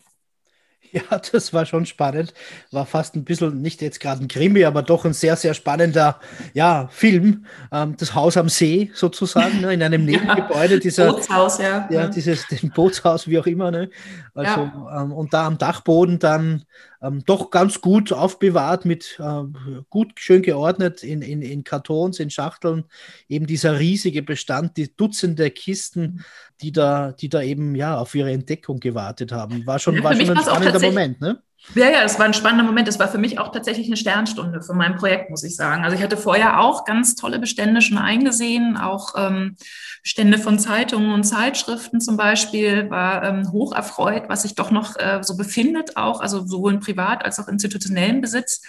[0.92, 2.34] Ja, das war schon spannend.
[2.72, 6.20] War fast ein bisschen, nicht jetzt gerade ein Krimi, aber doch ein sehr, sehr spannender
[6.54, 7.46] ja, Film.
[7.72, 10.76] Ähm, das Haus am See sozusagen, ne, in einem Nebengebäude.
[10.76, 11.88] ja, dieser, Bootshaus, ja.
[11.92, 13.72] Ja, dieses Bootshaus, wie auch immer.
[13.72, 13.90] Ne?
[14.34, 15.02] Also, ja.
[15.02, 16.64] ähm, und da am Dachboden dann
[17.02, 19.44] ähm, doch ganz gut aufbewahrt, mit äh,
[19.90, 22.86] gut schön geordnet in, in, in Kartons, in Schachteln,
[23.28, 26.24] eben dieser riesige Bestand, die Dutzende Kisten,
[26.62, 29.66] die da, die da eben ja auf ihre Entdeckung gewartet haben.
[29.66, 31.42] War schon, war schon ein spannender Moment, ne?
[31.76, 32.88] Ja, ja, es war ein spannender Moment.
[32.88, 35.84] Es war für mich auch tatsächlich eine Sternstunde für mein Projekt, muss ich sagen.
[35.84, 39.58] Also ich hatte vorher auch ganz tolle Bestände schon eingesehen, auch ähm,
[40.02, 44.96] Bestände von Zeitungen und Zeitschriften zum Beispiel, war ähm, hoch erfreut, was sich doch noch
[44.98, 48.62] äh, so befindet, auch, also sowohl in privat als auch institutionellen Besitz.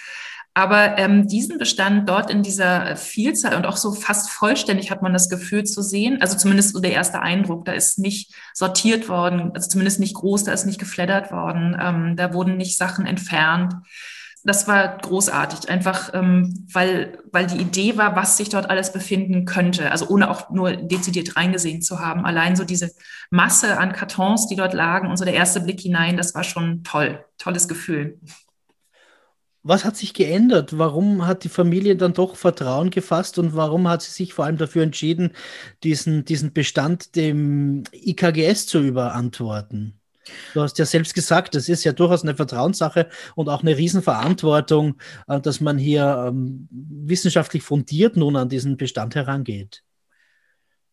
[0.59, 5.13] Aber ähm, diesen Bestand dort in dieser Vielzahl und auch so fast vollständig hat man
[5.13, 9.53] das Gefühl zu sehen, also zumindest so der erste Eindruck, da ist nicht sortiert worden,
[9.55, 13.73] also zumindest nicht groß, da ist nicht geflattert worden, ähm, da wurden nicht Sachen entfernt.
[14.43, 19.45] Das war großartig, einfach ähm, weil, weil die Idee war, was sich dort alles befinden
[19.45, 22.27] könnte, also ohne auch nur dezidiert reingesehen zu haben.
[22.27, 22.91] Allein so diese
[23.31, 26.83] Masse an Kartons, die dort lagen und so der erste Blick hinein, das war schon
[26.83, 28.19] toll, tolles Gefühl.
[29.69, 30.79] Was hat sich geändert?
[30.79, 34.57] Warum hat die Familie dann doch Vertrauen gefasst und warum hat sie sich vor allem
[34.57, 35.33] dafür entschieden,
[35.85, 40.01] diesen, diesen Bestand dem IKGS zu überantworten?
[40.55, 44.95] Du hast ja selbst gesagt, das ist ja durchaus eine Vertrauenssache und auch eine Riesenverantwortung,
[45.27, 49.83] äh, dass man hier ähm, wissenschaftlich fundiert nun an diesen Bestand herangeht.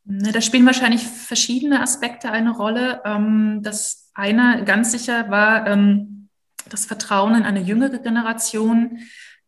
[0.03, 3.01] Da spielen wahrscheinlich verschiedene Aspekte eine Rolle.
[3.05, 6.24] Ähm, das eine ganz sicher war, ähm,
[6.69, 8.99] das Vertrauen in eine jüngere Generation,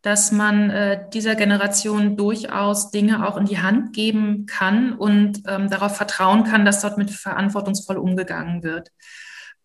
[0.02, 5.68] dass man äh, dieser Generation durchaus Dinge auch in die Hand geben kann und ähm,
[5.68, 8.90] darauf vertrauen kann, dass dort mit verantwortungsvoll umgegangen wird.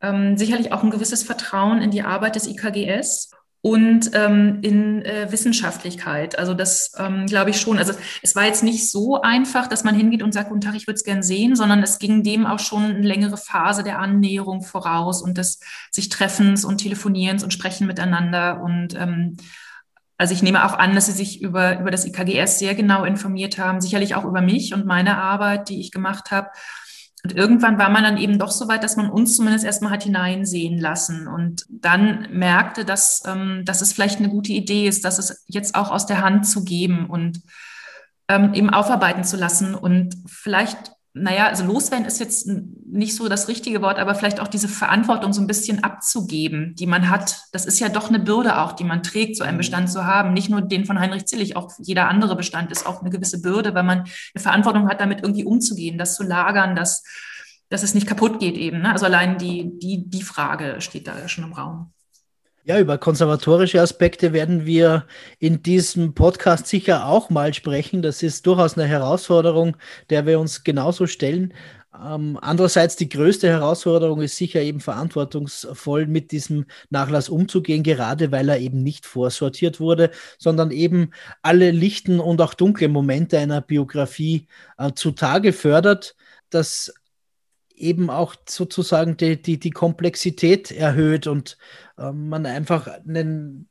[0.02, 3.32] Ähm, sicherlich auch ein gewisses Vertrauen in die Arbeit des IKGS
[3.66, 6.38] und ähm, in äh, Wissenschaftlichkeit.
[6.38, 7.78] Also das ähm, glaube ich schon.
[7.78, 10.86] Also es war jetzt nicht so einfach, dass man hingeht und sagt, guten Tag, ich
[10.86, 14.64] würde es gern sehen, sondern es ging dem auch schon eine längere Phase der Annäherung
[14.64, 18.62] voraus und des sich Treffens und Telefonierens und Sprechen miteinander.
[18.62, 19.38] Und ähm,
[20.18, 23.58] also ich nehme auch an, dass Sie sich über, über das IKGS sehr genau informiert
[23.60, 26.50] haben, sicherlich auch über mich und meine Arbeit, die ich gemacht habe.
[27.24, 30.04] Und irgendwann war man dann eben doch so weit, dass man uns zumindest erstmal hat
[30.04, 31.28] hineinsehen lassen.
[31.28, 35.76] Und dann merkte, dass, ähm, dass es vielleicht eine gute Idee ist, dass es jetzt
[35.76, 37.42] auch aus der Hand zu geben und
[38.28, 39.74] ähm, eben aufarbeiten zu lassen.
[39.74, 44.48] Und vielleicht, naja, also loswerden ist jetzt nicht so das richtige Wort, aber vielleicht auch
[44.48, 47.44] diese Verantwortung so ein bisschen abzugeben, die man hat.
[47.52, 49.60] Das ist ja doch eine Bürde auch, die man trägt, so einen mhm.
[49.60, 50.34] Bestand zu haben.
[50.34, 53.76] Nicht nur den von Heinrich Zillig, auch jeder andere Bestand ist auch eine gewisse Bürde,
[53.76, 57.04] weil man eine Verantwortung hat, damit irgendwie umzugehen, das zu lagern, dass,
[57.70, 58.82] dass es nicht kaputt geht eben.
[58.82, 58.92] Ne?
[58.92, 61.94] Also allein die, die, die Frage steht da schon im Raum.
[62.66, 65.06] Ja, über konservatorische Aspekte werden wir
[65.38, 68.02] in diesem Podcast sicher auch mal sprechen.
[68.02, 69.76] Das ist durchaus eine Herausforderung,
[70.10, 71.54] der wir uns genauso stellen.
[71.94, 78.48] Ähm, andererseits die größte Herausforderung ist sicher eben verantwortungsvoll mit diesem Nachlass umzugehen, gerade weil
[78.48, 84.48] er eben nicht vorsortiert wurde, sondern eben alle lichten und auch dunklen Momente einer Biografie
[84.78, 86.16] äh, zutage fördert,
[86.50, 86.94] das
[87.76, 91.58] eben auch sozusagen die, die, die Komplexität erhöht und
[91.98, 93.70] äh, man einfach einen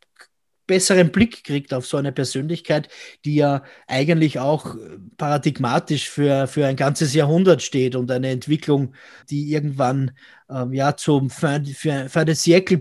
[0.67, 2.89] besseren Blick kriegt auf so eine Persönlichkeit,
[3.25, 4.77] die ja eigentlich auch
[5.19, 8.95] paradigmatisch für, für ein ganzes Jahrhundert steht und eine Entwicklung,
[9.29, 10.13] die irgendwann
[10.49, 11.65] ähm, ja zum fin,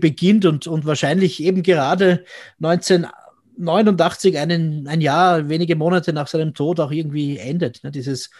[0.00, 2.24] beginnt und, und wahrscheinlich eben gerade
[2.62, 7.82] 1989, einen, ein Jahr, wenige Monate nach seinem Tod auch irgendwie endet.
[7.84, 7.90] Ne?
[7.90, 8.30] Dieses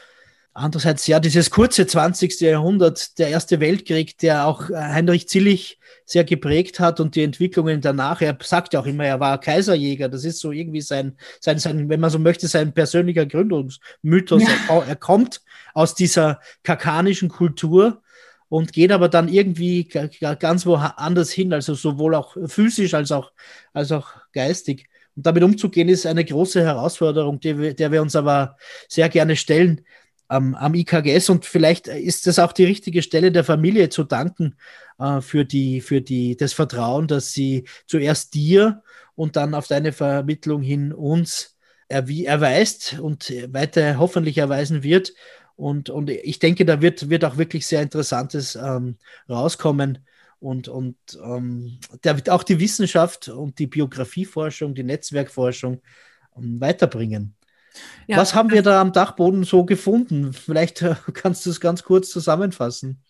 [0.54, 2.40] Andererseits, ja, dieses kurze 20.
[2.40, 7.80] Jahrhundert, der Erste Weltkrieg, der auch äh, Heinrich Zillig sehr geprägt hat und die Entwicklungen
[7.80, 8.20] danach.
[8.20, 10.10] Er sagt ja auch immer, er war Kaiserjäger.
[10.10, 14.42] Das ist so irgendwie sein, sein, sein wenn man so möchte, sein persönlicher Gründungsmythos.
[14.42, 14.48] Ja.
[14.68, 15.40] Er, er, kommt
[15.72, 18.02] aus dieser kakanischen Kultur
[18.50, 23.32] und geht aber dann irgendwie ganz woanders hin, also sowohl auch physisch als auch,
[23.72, 24.86] als auch geistig.
[25.16, 29.82] Und damit umzugehen, ist eine große Herausforderung, die, der wir uns aber sehr gerne stellen
[30.32, 34.56] am, am IKGS und vielleicht ist das auch die richtige Stelle der Familie zu danken
[34.98, 38.82] äh, für, die, für die, das Vertrauen, dass sie zuerst dir
[39.14, 41.56] und dann auf deine Vermittlung hin uns
[41.88, 45.12] erweist und weiter hoffentlich erweisen wird.
[45.56, 48.96] Und, und ich denke, da wird, wird auch wirklich sehr Interessantes ähm,
[49.28, 49.98] rauskommen
[50.40, 55.82] und, und ähm, der wird auch die Wissenschaft und die Biografieforschung, die Netzwerkforschung
[56.36, 57.34] ähm, weiterbringen.
[58.06, 58.16] Ja.
[58.16, 60.32] Was haben wir da am Dachboden so gefunden?
[60.32, 63.02] Vielleicht äh, kannst du es ganz kurz zusammenfassen.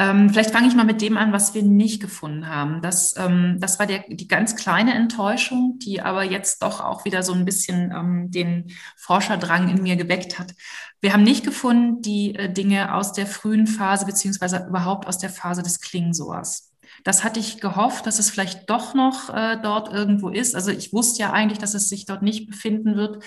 [0.00, 2.82] Ähm, vielleicht fange ich mal mit dem an, was wir nicht gefunden haben.
[2.82, 7.22] Das, ähm, das war der, die ganz kleine Enttäuschung, die aber jetzt doch auch wieder
[7.22, 10.52] so ein bisschen ähm, den Forscherdrang in mir geweckt hat.
[11.00, 15.30] Wir haben nicht gefunden die äh, Dinge aus der frühen Phase beziehungsweise überhaupt aus der
[15.30, 16.73] Phase des Klingsoas.
[17.04, 20.54] Das hatte ich gehofft, dass es vielleicht doch noch äh, dort irgendwo ist.
[20.54, 23.22] Also ich wusste ja eigentlich, dass es sich dort nicht befinden wird.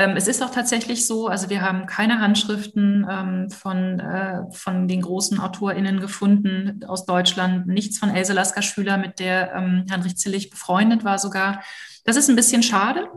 [0.00, 4.86] Ähm, es ist auch tatsächlich so, also wir haben keine Handschriften ähm, von, äh, von
[4.86, 10.50] den großen AutorInnen gefunden aus Deutschland, nichts von Else Lasker-Schüler, mit der ähm, Heinrich Zillig
[10.50, 11.64] befreundet war sogar.
[12.04, 13.08] Das ist ein bisschen schade,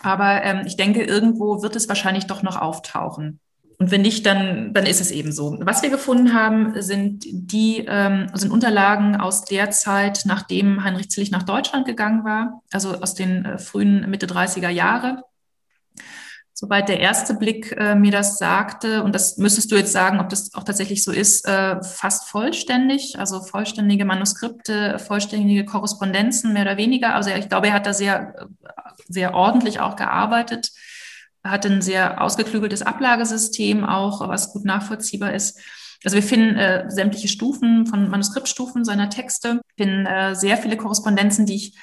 [0.00, 3.40] aber ähm, ich denke, irgendwo wird es wahrscheinlich doch noch auftauchen.
[3.80, 5.56] Und wenn nicht, dann, dann ist es eben so.
[5.62, 11.30] Was wir gefunden haben, sind die ähm, sind Unterlagen aus der Zeit, nachdem Heinrich Zillig
[11.30, 15.24] nach Deutschland gegangen war, also aus den äh, frühen Mitte 30er Jahre.
[16.52, 20.28] Soweit der erste Blick äh, mir das sagte, und das müsstest du jetzt sagen, ob
[20.28, 26.76] das auch tatsächlich so ist, äh, fast vollständig, also vollständige Manuskripte, vollständige Korrespondenzen, mehr oder
[26.76, 27.14] weniger.
[27.14, 28.46] Also ich glaube, er hat da sehr,
[29.08, 30.70] sehr ordentlich auch gearbeitet
[31.42, 35.60] hat ein sehr ausgeklügeltes Ablagesystem auch, was gut nachvollziehbar ist.
[36.04, 41.46] Also wir finden äh, sämtliche Stufen von Manuskriptstufen seiner Texte, finden äh, sehr viele Korrespondenzen,
[41.46, 41.78] die ich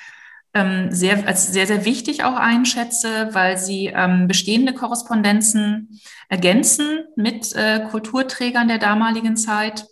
[0.54, 7.54] ähm, sehr, als sehr, sehr wichtig auch einschätze, weil sie ähm, bestehende Korrespondenzen ergänzen mit
[7.56, 9.86] äh, Kulturträgern der damaligen Zeit,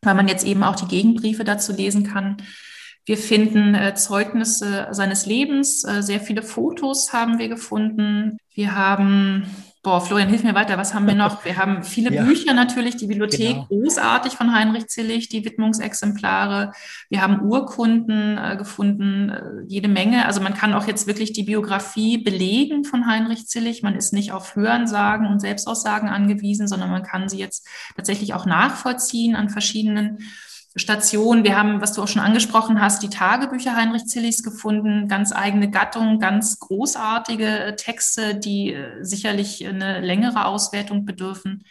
[0.00, 2.38] weil man jetzt eben auch die Gegenbriefe dazu lesen kann.
[3.08, 8.36] Wir finden äh, Zeugnisse seines Lebens, äh, sehr viele Fotos haben wir gefunden.
[8.52, 9.46] Wir haben,
[9.82, 11.44] boah, Florian, hilf mir weiter, was haben wir noch?
[11.44, 13.66] Wir haben viele ja, Bücher natürlich, die Bibliothek, genau.
[13.68, 16.72] großartig von Heinrich Zillig, die Widmungsexemplare.
[17.08, 20.26] Wir haben Urkunden äh, gefunden, äh, jede Menge.
[20.26, 23.82] Also man kann auch jetzt wirklich die Biografie belegen von Heinrich Zillig.
[23.82, 28.44] Man ist nicht auf Hörensagen und Selbstaussagen angewiesen, sondern man kann sie jetzt tatsächlich auch
[28.44, 30.18] nachvollziehen an verschiedenen
[30.78, 31.44] Station.
[31.44, 35.70] Wir haben, was du auch schon angesprochen hast, die Tagebücher Heinrich Zillis gefunden, ganz eigene
[35.70, 41.64] Gattung, ganz großartige Texte, die äh, sicherlich eine längere Auswertung bedürfen.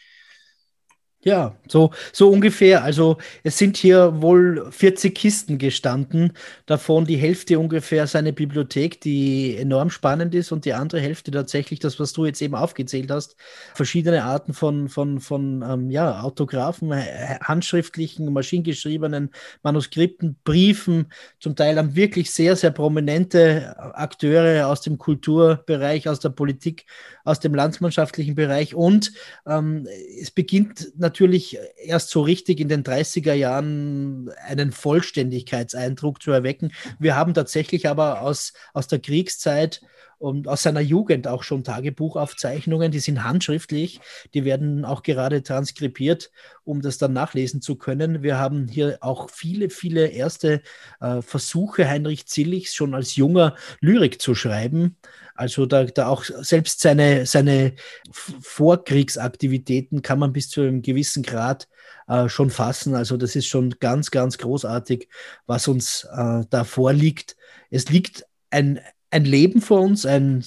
[1.28, 2.86] Ja, so, so ungefähr.
[2.86, 6.32] Also es sind hier wohl 40 Kisten gestanden,
[6.68, 11.80] davon die Hälfte ungefähr seine Bibliothek, die enorm spannend ist und die andere Hälfte tatsächlich
[11.80, 13.36] das, was du jetzt eben aufgezählt hast,
[13.76, 19.32] verschiedene Arten von, von, von ähm, ja, Autographen, handschriftlichen, maschinengeschriebenen
[19.64, 21.12] Manuskripten, Briefen,
[21.42, 26.86] zum Teil an wirklich sehr, sehr prominente Akteure aus dem Kulturbereich, aus der Politik,
[27.26, 28.76] aus dem landsmannschaftlichen Bereich.
[28.76, 29.12] Und
[29.46, 29.86] ähm,
[30.22, 36.72] es beginnt natürlich natürlich erst so richtig in den 30er Jahren einen Vollständigkeitseindruck zu erwecken.
[37.00, 39.82] Wir haben tatsächlich aber aus, aus der Kriegszeit
[40.20, 44.00] und aus seiner Jugend auch schon Tagebuchaufzeichnungen, die sind handschriftlich,
[44.34, 46.32] die werden auch gerade transkribiert,
[46.64, 48.24] um das dann nachlesen zu können.
[48.24, 50.62] Wir haben hier auch viele, viele erste
[51.00, 54.98] äh, Versuche Heinrich Zillichs schon als junger Lyrik zu schreiben.
[55.36, 57.74] Also da, da auch selbst seine, seine
[58.12, 61.68] Vorkriegsaktivitäten kann man bis zu einem gewissen Grad
[62.08, 62.96] äh, schon fassen.
[62.96, 65.08] Also das ist schon ganz, ganz großartig,
[65.46, 67.38] was uns äh, da vorliegt.
[67.70, 70.44] Es liegt ein, ein Leben vor uns, ein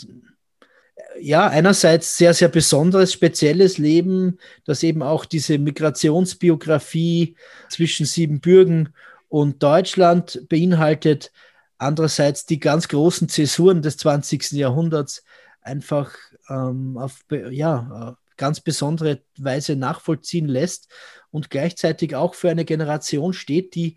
[1.21, 7.37] ja, einerseits sehr, sehr besonderes, spezielles Leben, das eben auch diese Migrationsbiografie
[7.69, 8.95] zwischen Siebenbürgen
[9.29, 11.33] und Deutschland beinhaltet,
[11.79, 14.53] andererseits die ganz großen Zäsuren des 20.
[14.53, 15.25] Jahrhunderts
[15.63, 16.15] einfach
[16.49, 17.21] ähm, auf
[17.51, 20.89] ja, ganz besondere Weise nachvollziehen lässt
[21.31, 23.97] und gleichzeitig auch für eine Generation steht, die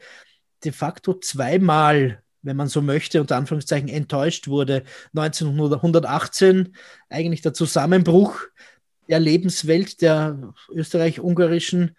[0.64, 4.84] de facto zweimal wenn man so möchte, unter Anführungszeichen enttäuscht wurde.
[5.16, 6.76] 1918
[7.10, 8.40] eigentlich der Zusammenbruch
[9.10, 11.96] der Lebenswelt der österreich-ungarischen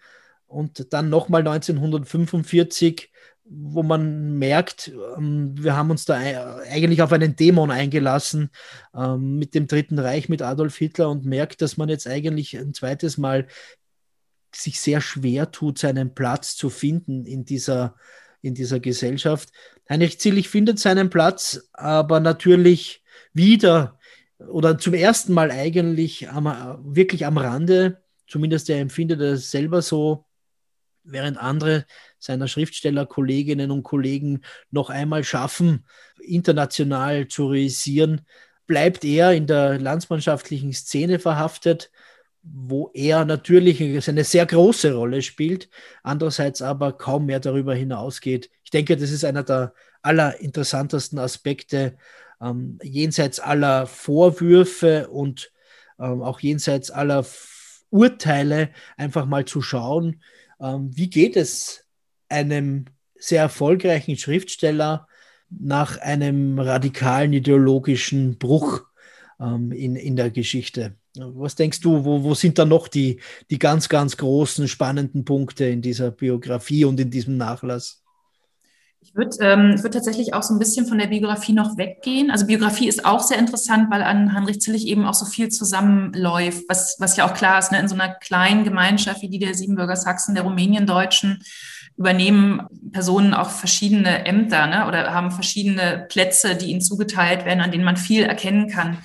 [0.47, 3.11] und dann nochmal 1945
[3.47, 8.49] wo man merkt, ähm, wir haben uns da eigentlich auf einen Dämon eingelassen
[8.95, 12.73] ähm, mit dem Dritten Reich, mit Adolf Hitler und merkt, dass man jetzt eigentlich ein
[12.73, 13.47] zweites Mal
[14.53, 17.95] sich sehr schwer tut, seinen Platz zu finden in dieser,
[18.45, 19.49] in dieser Gesellschaft.
[19.89, 23.03] Heinrich Zillig findet seinen Platz, aber natürlich
[23.33, 23.99] wieder
[24.47, 26.45] oder zum ersten Mal eigentlich am,
[26.83, 30.25] wirklich am Rande, zumindest er empfindet es selber so,
[31.03, 31.85] während andere
[32.19, 35.85] seiner Schriftstellerkolleginnen und Kollegen noch einmal schaffen,
[36.19, 38.21] international zu realisieren,
[38.67, 41.91] bleibt er in der landsmannschaftlichen Szene verhaftet,
[42.47, 45.69] wo er natürlich eine sehr große Rolle spielt,
[46.03, 48.49] andererseits aber kaum mehr darüber hinausgeht.
[48.63, 51.97] Ich denke, das ist einer der allerinteressantesten Aspekte,
[52.41, 55.51] ähm, jenseits aller Vorwürfe und
[55.99, 57.25] ähm, auch jenseits aller
[57.89, 60.21] Urteile, einfach mal zu schauen,
[60.59, 61.85] ähm, wie geht es
[62.29, 62.85] einem
[63.17, 65.07] sehr erfolgreichen Schriftsteller
[65.49, 68.83] nach einem radikalen ideologischen Bruch
[69.39, 70.95] ähm, in, in der Geschichte.
[71.17, 75.65] Was denkst du, wo, wo sind da noch die, die ganz, ganz großen, spannenden Punkte
[75.65, 78.01] in dieser Biografie und in diesem Nachlass?
[79.07, 82.31] Ich würde ähm, würd tatsächlich auch so ein bisschen von der Biografie noch weggehen.
[82.31, 86.63] Also Biografie ist auch sehr interessant, weil an Heinrich Zillig eben auch so viel zusammenläuft,
[86.67, 87.79] was, was ja auch klar ist, ne?
[87.79, 91.43] in so einer kleinen Gemeinschaft wie die der Siebenbürger Sachsen, der Rumäniendeutschen,
[91.97, 94.87] übernehmen Personen auch verschiedene Ämter ne?
[94.87, 98.97] oder haben verschiedene Plätze, die ihnen zugeteilt werden, an denen man viel erkennen kann.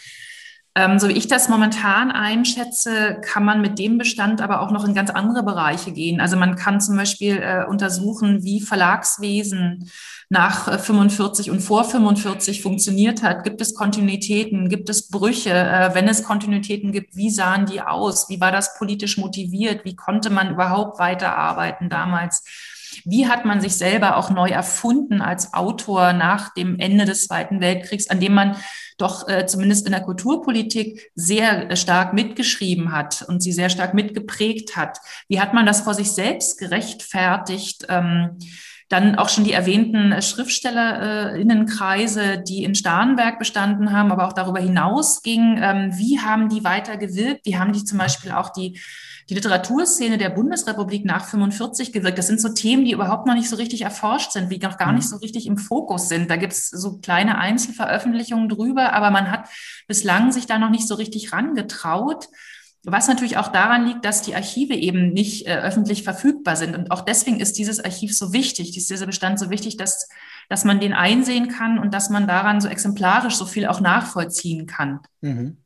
[0.77, 4.87] Ähm, so wie ich das momentan einschätze, kann man mit dem Bestand aber auch noch
[4.87, 6.21] in ganz andere Bereiche gehen.
[6.21, 9.91] Also man kann zum Beispiel äh, untersuchen, wie Verlagswesen
[10.29, 13.43] nach äh, 45 und vor 45 funktioniert hat.
[13.43, 14.69] Gibt es Kontinuitäten?
[14.69, 15.51] Gibt es Brüche?
[15.51, 18.29] Äh, wenn es Kontinuitäten gibt, wie sahen die aus?
[18.29, 19.85] Wie war das politisch motiviert?
[19.85, 22.45] Wie konnte man überhaupt weiterarbeiten damals?
[23.05, 27.61] Wie hat man sich selber auch neu erfunden als Autor nach dem Ende des Zweiten
[27.61, 28.57] Weltkriegs, an dem man
[28.99, 33.95] doch äh, zumindest in der Kulturpolitik sehr äh, stark mitgeschrieben hat und sie sehr stark
[33.95, 34.99] mitgeprägt hat?
[35.29, 37.87] Wie hat man das vor sich selbst gerechtfertigt?
[37.89, 38.39] Ähm,
[38.91, 44.59] dann auch schon die erwähnten äh, Schriftstellerinnenkreise, die in Starnberg bestanden haben, aber auch darüber
[44.61, 45.61] hinaus ging.
[45.63, 47.47] Ähm, wie haben die weiter gewirkt?
[47.47, 48.81] Wie haben die zum Beispiel auch die
[49.31, 52.19] die Literaturszene der Bundesrepublik nach 45 gewirkt.
[52.19, 54.93] Das sind so Themen, die überhaupt noch nicht so richtig erforscht sind, die noch gar
[54.93, 55.09] nicht mhm.
[55.09, 56.29] so richtig im Fokus sind.
[56.29, 59.49] Da gibt es so kleine Einzelveröffentlichungen drüber, aber man hat
[59.87, 62.27] bislang sich da noch nicht so richtig rangetraut.
[62.83, 66.75] Was natürlich auch daran liegt, dass die Archive eben nicht äh, öffentlich verfügbar sind.
[66.75, 70.09] Und auch deswegen ist dieses Archiv so wichtig, dieser Bestand so wichtig, dass,
[70.49, 74.67] dass man den einsehen kann und dass man daran so exemplarisch so viel auch nachvollziehen
[74.67, 74.99] kann.
[75.21, 75.59] Mhm.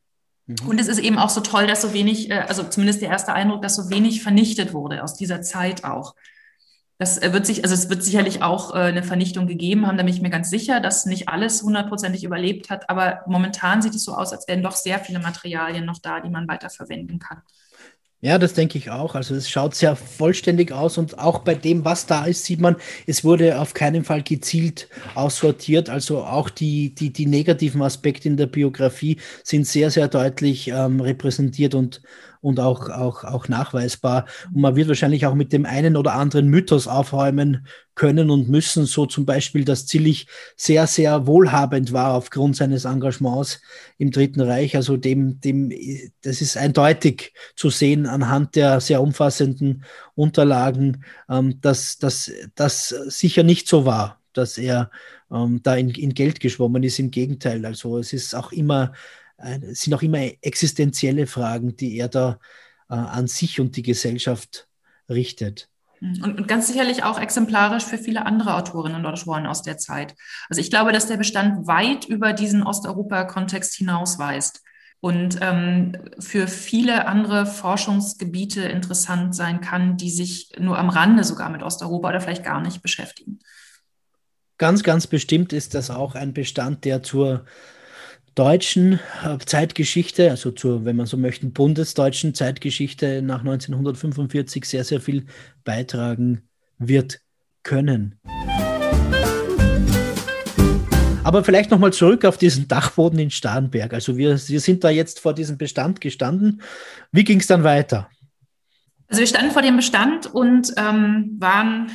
[0.46, 0.56] Mhm.
[0.66, 3.32] Und es ist eben auch so toll, dass so wenig, äh, also zumindest der erste
[3.32, 6.14] Eindruck, dass so wenig vernichtet wurde aus dieser Zeit auch.
[6.98, 10.04] Das äh, wird sich, also es wird sicherlich auch äh, eine Vernichtung gegeben haben, da
[10.04, 12.88] bin ich mir ganz sicher, dass nicht alles hundertprozentig überlebt hat.
[12.88, 16.30] Aber momentan sieht es so aus, als wären doch sehr viele Materialien noch da, die
[16.30, 17.42] man weiter verwenden kann.
[18.24, 19.14] Ja, das denke ich auch.
[19.14, 22.76] Also es schaut sehr vollständig aus und auch bei dem, was da ist, sieht man,
[23.06, 25.90] es wurde auf keinen Fall gezielt aussortiert.
[25.90, 31.00] Also auch die, die, die negativen Aspekte in der Biografie sind sehr, sehr deutlich ähm,
[31.02, 32.00] repräsentiert und,
[32.44, 34.26] und auch, auch, auch nachweisbar.
[34.52, 38.84] Und man wird wahrscheinlich auch mit dem einen oder anderen Mythos aufräumen können und müssen,
[38.84, 43.62] so zum Beispiel, dass Zillig sehr, sehr wohlhabend war aufgrund seines Engagements
[43.96, 44.76] im Dritten Reich.
[44.76, 45.72] Also dem, dem,
[46.20, 53.68] das ist eindeutig zu sehen anhand der sehr umfassenden Unterlagen, ähm, dass das sicher nicht
[53.68, 54.90] so war dass er
[55.30, 56.98] ähm, da in, in Geld geschwommen ist.
[56.98, 58.92] Im Gegenteil, also es ist auch immer
[59.36, 62.38] es sind auch immer existenzielle Fragen, die er da
[62.88, 64.68] äh, an sich und die Gesellschaft
[65.08, 65.68] richtet.
[66.00, 70.14] Und, und, ganz sicherlich auch exemplarisch für viele andere Autorinnen und Autoren aus der Zeit.
[70.50, 74.60] Also ich glaube, dass der Bestand weit über diesen Osteuropa-Kontext hinausweist
[75.00, 81.48] und ähm, für viele andere Forschungsgebiete interessant sein kann, die sich nur am Rande sogar
[81.48, 83.38] mit Osteuropa oder vielleicht gar nicht beschäftigen.
[84.58, 87.44] Ganz, ganz bestimmt ist das auch ein Bestand, der zur
[88.34, 95.00] deutschen äh, Zeitgeschichte, also zur, wenn man so möchte, bundesdeutschen Zeitgeschichte nach 1945 sehr, sehr
[95.00, 95.26] viel
[95.64, 96.42] beitragen
[96.78, 97.20] wird
[97.62, 98.18] können.
[101.22, 103.94] Aber vielleicht nochmal zurück auf diesen Dachboden in Starnberg.
[103.94, 106.60] Also wir, wir sind da jetzt vor diesem Bestand gestanden.
[107.12, 108.10] Wie ging es dann weiter?
[109.08, 111.90] Also wir standen vor dem Bestand und ähm, waren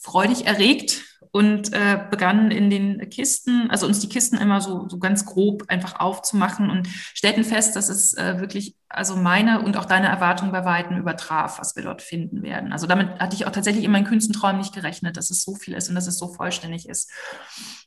[0.00, 4.98] freudig erregt und äh, begannen in den Kisten, also uns die Kisten immer so, so
[4.98, 9.86] ganz grob einfach aufzumachen und stellten fest, dass es äh, wirklich also meine und auch
[9.86, 12.70] deine Erwartungen bei Weitem übertraf, was wir dort finden werden.
[12.72, 15.54] Also damit hatte ich auch tatsächlich in meinen kühnsten Träumen nicht gerechnet, dass es so
[15.54, 17.10] viel ist und dass es so vollständig ist.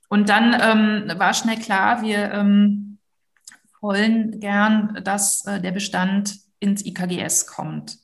[0.09, 2.97] Und dann ähm, war schnell klar, wir ähm,
[3.79, 7.97] wollen gern, dass äh, der Bestand ins IKGS kommt.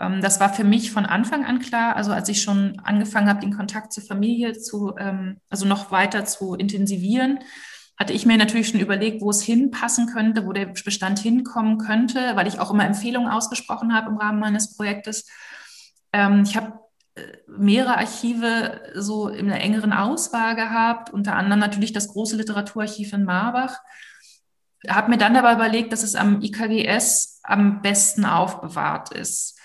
[0.00, 1.96] Ähm, das war für mich von Anfang an klar.
[1.96, 6.24] Also als ich schon angefangen habe, den Kontakt zur Familie zu, ähm, also noch weiter
[6.24, 7.40] zu intensivieren,
[7.98, 12.36] hatte ich mir natürlich schon überlegt, wo es hinpassen könnte, wo der Bestand hinkommen könnte,
[12.36, 15.26] weil ich auch immer Empfehlungen ausgesprochen habe im Rahmen meines Projektes.
[16.12, 16.78] Ähm, ich habe
[17.14, 23.14] äh, mehrere Archive so in der engeren Auswahl gehabt, unter anderem natürlich das große Literaturarchiv
[23.14, 23.78] in Marbach.
[24.86, 29.55] Habe mir dann aber überlegt, dass es am IKGS am besten aufbewahrt ist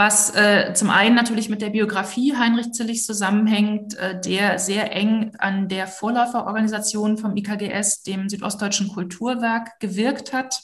[0.00, 5.34] was äh, zum einen natürlich mit der Biografie Heinrich Zillig zusammenhängt, äh, der sehr eng
[5.38, 10.62] an der Vorläuferorganisation vom IKGS, dem Südostdeutschen Kulturwerk, gewirkt hat.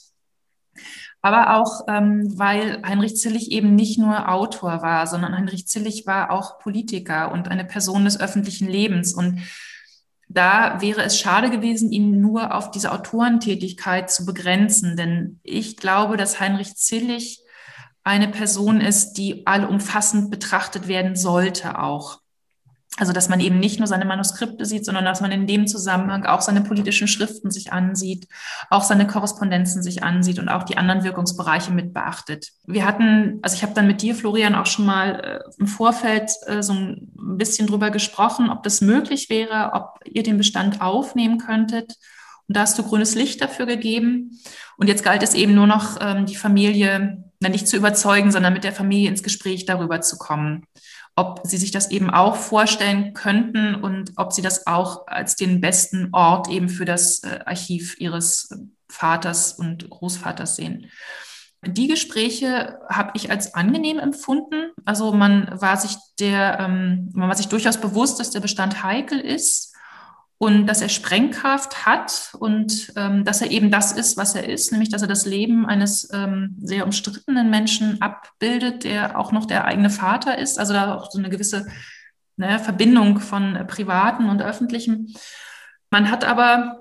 [1.21, 6.31] Aber auch, ähm, weil Heinrich Zillig eben nicht nur Autor war, sondern Heinrich Zillig war
[6.31, 9.15] auch Politiker und eine Person des öffentlichen Lebens.
[9.15, 9.41] Und
[10.29, 14.97] da wäre es schade gewesen, ihn nur auf diese Autorentätigkeit zu begrenzen.
[14.97, 17.44] Denn ich glaube, dass Heinrich Zillig
[18.05, 22.21] eine Person ist, die allumfassend betrachtet werden sollte auch.
[22.97, 26.27] Also, dass man eben nicht nur seine Manuskripte sieht, sondern dass man in dem Zusammenhang
[26.27, 28.29] auch seine politischen Schriften sich ansieht,
[28.71, 32.53] auch seine Korrespondenzen sich ansieht und auch die anderen Wirkungsbereiche mit beachtet.
[32.67, 36.31] Wir hatten, also ich habe dann mit dir, Florian, auch schon mal äh, im Vorfeld
[36.47, 41.39] äh, so ein bisschen drüber gesprochen, ob das möglich wäre, ob ihr den Bestand aufnehmen
[41.39, 41.97] könntet.
[42.47, 44.39] Und da hast du grünes Licht dafür gegeben.
[44.77, 48.53] Und jetzt galt es eben nur noch, ähm, die Familie na, nicht zu überzeugen, sondern
[48.53, 50.67] mit der Familie ins Gespräch darüber zu kommen
[51.17, 55.61] ob Sie sich das eben auch vorstellen könnten und ob Sie das auch als den
[55.61, 58.49] besten Ort eben für das äh, Archiv Ihres
[58.89, 60.91] Vaters und Großvaters sehen.
[61.67, 64.73] Die Gespräche habe ich als angenehm empfunden.
[64.85, 69.19] Also man war sich der, ähm, man war sich durchaus bewusst, dass der Bestand heikel
[69.19, 69.74] ist
[70.45, 74.73] und dass er Sprengkraft hat und ähm, dass er eben das ist, was er ist,
[74.73, 79.65] nämlich dass er das Leben eines ähm, sehr umstrittenen Menschen abbildet, der auch noch der
[79.65, 81.67] eigene Vater ist, also da auch so eine gewisse
[82.37, 85.15] ne, Verbindung von äh, privaten und öffentlichem.
[85.91, 86.81] Man hat aber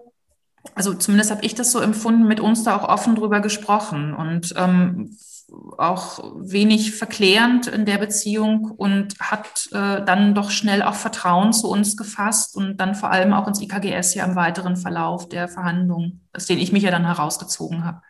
[0.75, 4.53] also zumindest habe ich das so empfunden, mit uns da auch offen drüber gesprochen und
[4.57, 5.17] ähm,
[5.77, 11.69] auch wenig verklärend in der Beziehung und hat äh, dann doch schnell auch Vertrauen zu
[11.69, 16.21] uns gefasst und dann vor allem auch ins IKGS ja im weiteren Verlauf der Verhandlungen,
[16.33, 18.01] aus denen ich mich ja dann herausgezogen habe.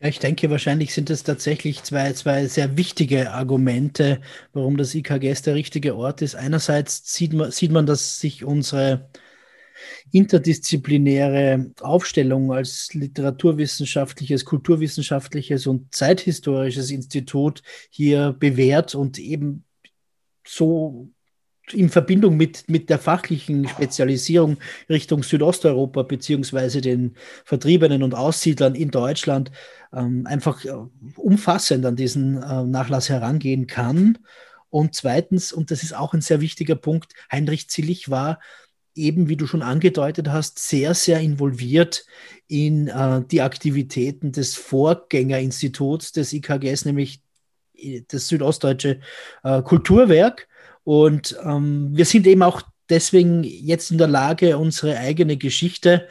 [0.00, 4.20] Ja, ich denke, wahrscheinlich sind es tatsächlich zwei, zwei sehr wichtige Argumente,
[4.52, 6.34] warum das IKGS der richtige Ort ist.
[6.34, 9.08] Einerseits sieht man, sieht man dass sich unsere
[10.12, 19.64] interdisziplinäre Aufstellung als literaturwissenschaftliches, kulturwissenschaftliches und zeithistorisches Institut hier bewährt und eben
[20.46, 21.08] so
[21.72, 24.58] in Verbindung mit, mit der fachlichen Spezialisierung
[24.90, 27.14] Richtung Südosteuropa beziehungsweise den
[27.44, 29.50] Vertriebenen und Aussiedlern in Deutschland
[29.92, 30.72] ähm, einfach äh,
[31.16, 34.18] umfassend an diesen äh, Nachlass herangehen kann.
[34.68, 38.40] Und zweitens, und das ist auch ein sehr wichtiger Punkt, Heinrich Zillig war
[38.94, 42.04] eben, wie du schon angedeutet hast, sehr, sehr involviert
[42.46, 47.22] in äh, die Aktivitäten des Vorgängerinstituts des IKGS, nämlich
[47.76, 49.00] äh, das Südostdeutsche
[49.42, 50.48] äh, Kulturwerk.
[50.84, 56.08] Und ähm, wir sind eben auch deswegen jetzt in der Lage, unsere eigene Geschichte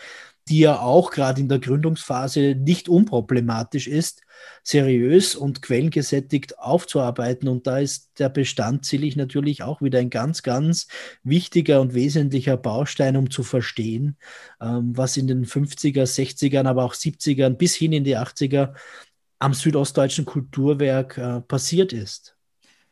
[0.49, 4.21] die ja auch gerade in der Gründungsphase nicht unproblematisch ist,
[4.63, 7.47] seriös und quellengesättigt aufzuarbeiten.
[7.47, 10.87] Und da ist der Bestand zielig natürlich auch wieder ein ganz, ganz
[11.23, 14.17] wichtiger und wesentlicher Baustein, um zu verstehen,
[14.61, 18.73] ähm, was in den 50er, 60ern, aber auch 70ern bis hin in die 80er
[19.39, 22.37] am südostdeutschen Kulturwerk äh, passiert ist.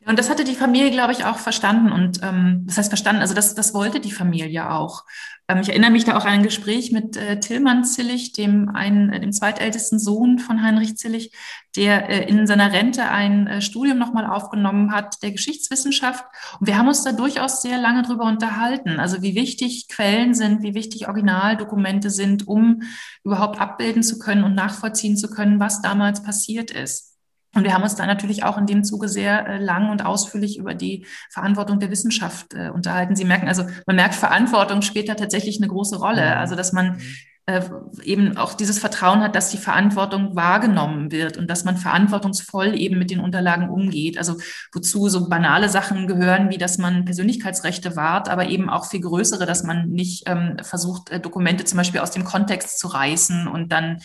[0.05, 1.91] Und das hatte die Familie, glaube ich, auch verstanden.
[1.91, 5.03] Und ähm, das heißt verstanden, also das, das wollte die Familie auch.
[5.47, 9.11] Ähm, ich erinnere mich da auch an ein Gespräch mit äh, Tillmann Zillig, dem, einen,
[9.11, 11.31] äh, dem zweitältesten Sohn von Heinrich Zillig,
[11.75, 16.25] der äh, in seiner Rente ein äh, Studium nochmal aufgenommen hat, der Geschichtswissenschaft.
[16.59, 18.99] Und wir haben uns da durchaus sehr lange drüber unterhalten.
[18.99, 22.81] Also wie wichtig Quellen sind, wie wichtig Originaldokumente sind, um
[23.23, 27.10] überhaupt abbilden zu können und nachvollziehen zu können, was damals passiert ist.
[27.53, 30.57] Und wir haben uns da natürlich auch in dem Zuge sehr äh, lang und ausführlich
[30.57, 33.15] über die Verantwortung der Wissenschaft äh, unterhalten.
[33.15, 36.25] Sie merken, also man merkt, Verantwortung spielt da tatsächlich eine große Rolle.
[36.25, 36.37] Mhm.
[36.37, 37.01] Also dass man mhm.
[37.47, 37.61] äh,
[38.03, 42.97] eben auch dieses Vertrauen hat, dass die Verantwortung wahrgenommen wird und dass man verantwortungsvoll eben
[42.97, 44.17] mit den Unterlagen umgeht.
[44.17, 44.37] Also
[44.71, 49.45] wozu so banale Sachen gehören, wie dass man Persönlichkeitsrechte wahrt, aber eben auch viel größere,
[49.45, 53.73] dass man nicht ähm, versucht, äh, Dokumente zum Beispiel aus dem Kontext zu reißen und
[53.73, 53.97] dann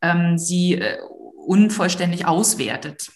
[0.00, 0.96] ähm, sie äh,
[1.46, 3.10] unvollständig auswertet.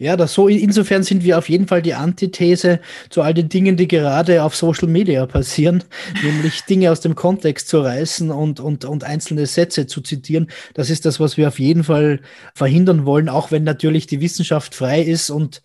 [0.00, 2.78] Ja, das so insofern sind wir auf jeden Fall die Antithese
[3.10, 5.82] zu all den Dingen, die gerade auf Social Media passieren,
[6.22, 10.52] nämlich Dinge aus dem Kontext zu reißen und, und, und einzelne Sätze zu zitieren.
[10.74, 12.20] Das ist das, was wir auf jeden Fall
[12.54, 15.62] verhindern wollen, auch wenn natürlich die Wissenschaft frei ist und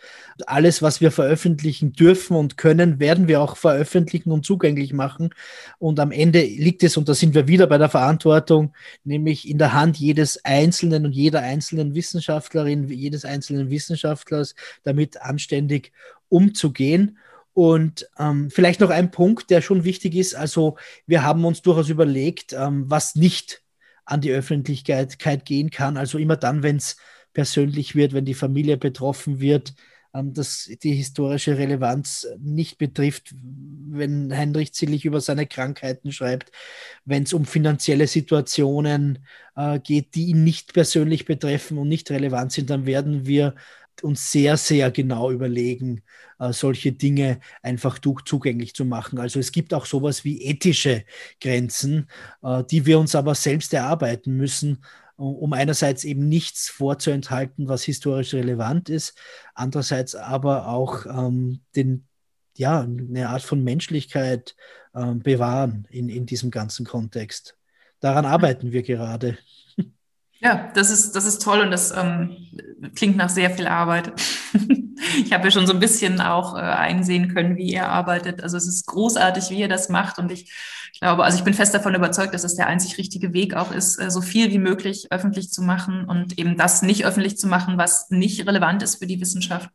[0.48, 5.30] alles, was wir veröffentlichen dürfen und können, werden wir auch veröffentlichen und zugänglich machen.
[5.80, 8.74] Und am Ende liegt es, und da sind wir wieder bei der Verantwortung,
[9.04, 13.70] nämlich in der Hand jedes Einzelnen und jeder einzelnen Wissenschaftlerin, jedes einzelnen
[14.24, 15.92] Wissenschaftlers, damit anständig
[16.30, 17.18] umzugehen.
[17.54, 20.34] Und ähm, vielleicht noch ein Punkt, der schon wichtig ist.
[20.34, 23.62] Also wir haben uns durchaus überlegt, ähm, was nicht
[24.06, 25.98] an die Öffentlichkeit gehen kann.
[25.98, 26.98] Also immer dann, wenn es
[27.32, 29.76] persönlich wird, wenn die Familie betroffen wird,
[30.14, 33.34] ähm, das die historische Relevanz nicht betrifft,
[33.90, 36.52] wenn Heinrich Zillig über seine Krankheiten schreibt,
[37.06, 39.20] wenn es um finanzielle Situationen
[39.56, 43.56] äh, geht, die ihn nicht persönlich betreffen und nicht relevant sind, dann werden wir
[44.02, 46.02] uns sehr, sehr genau überlegen,
[46.40, 49.20] äh, solche Dinge einfach zugänglich zu machen.
[49.20, 51.04] Also es gibt auch sowas wie ethische
[51.40, 52.10] Grenzen,
[52.42, 54.80] äh, die wir uns aber selbst erarbeiten müssen
[55.16, 59.18] um einerseits eben nichts vorzuenthalten, was historisch relevant ist,
[59.54, 62.08] andererseits aber auch ähm, den,
[62.58, 64.56] ja, eine Art von Menschlichkeit
[64.94, 67.58] äh, bewahren in, in diesem ganzen Kontext.
[68.00, 69.38] Daran arbeiten wir gerade.
[70.44, 72.36] Ja, das ist, das ist toll und das ähm,
[72.96, 74.12] klingt nach sehr viel Arbeit.
[75.24, 78.44] ich habe ja schon so ein bisschen auch äh, einsehen können, wie er arbeitet.
[78.44, 80.52] Also es ist großartig, wie er das macht und ich
[81.00, 83.98] glaube, also ich bin fest davon überzeugt, dass es der einzig richtige Weg auch ist,
[84.00, 87.78] äh, so viel wie möglich öffentlich zu machen und eben das nicht öffentlich zu machen,
[87.78, 89.70] was nicht relevant ist für die Wissenschaft.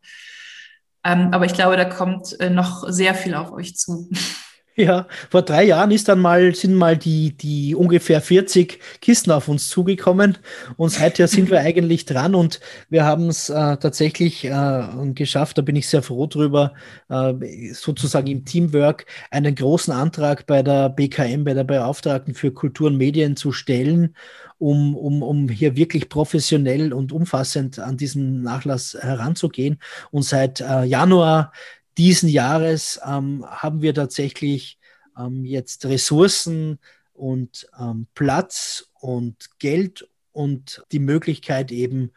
[1.02, 4.10] Ähm, aber ich glaube, da kommt äh, noch sehr viel auf euch zu.
[4.80, 9.48] Ja, vor drei Jahren ist dann mal, sind mal die, die ungefähr 40 Kisten auf
[9.48, 10.38] uns zugekommen
[10.76, 14.82] und seither sind wir eigentlich dran und wir haben es äh, tatsächlich äh,
[15.14, 16.74] geschafft, da bin ich sehr froh drüber,
[17.08, 22.86] äh, sozusagen im Teamwork einen großen Antrag bei der BKM, bei der Beauftragten für Kultur
[22.86, 24.14] und Medien zu stellen,
[24.58, 29.78] um, um, um hier wirklich professionell und umfassend an diesen Nachlass heranzugehen.
[30.12, 31.52] Und seit äh, Januar
[31.98, 34.78] diesen Jahres ähm, haben wir tatsächlich
[35.18, 36.78] ähm, jetzt Ressourcen
[37.12, 42.12] und ähm, Platz und Geld und die Möglichkeit eben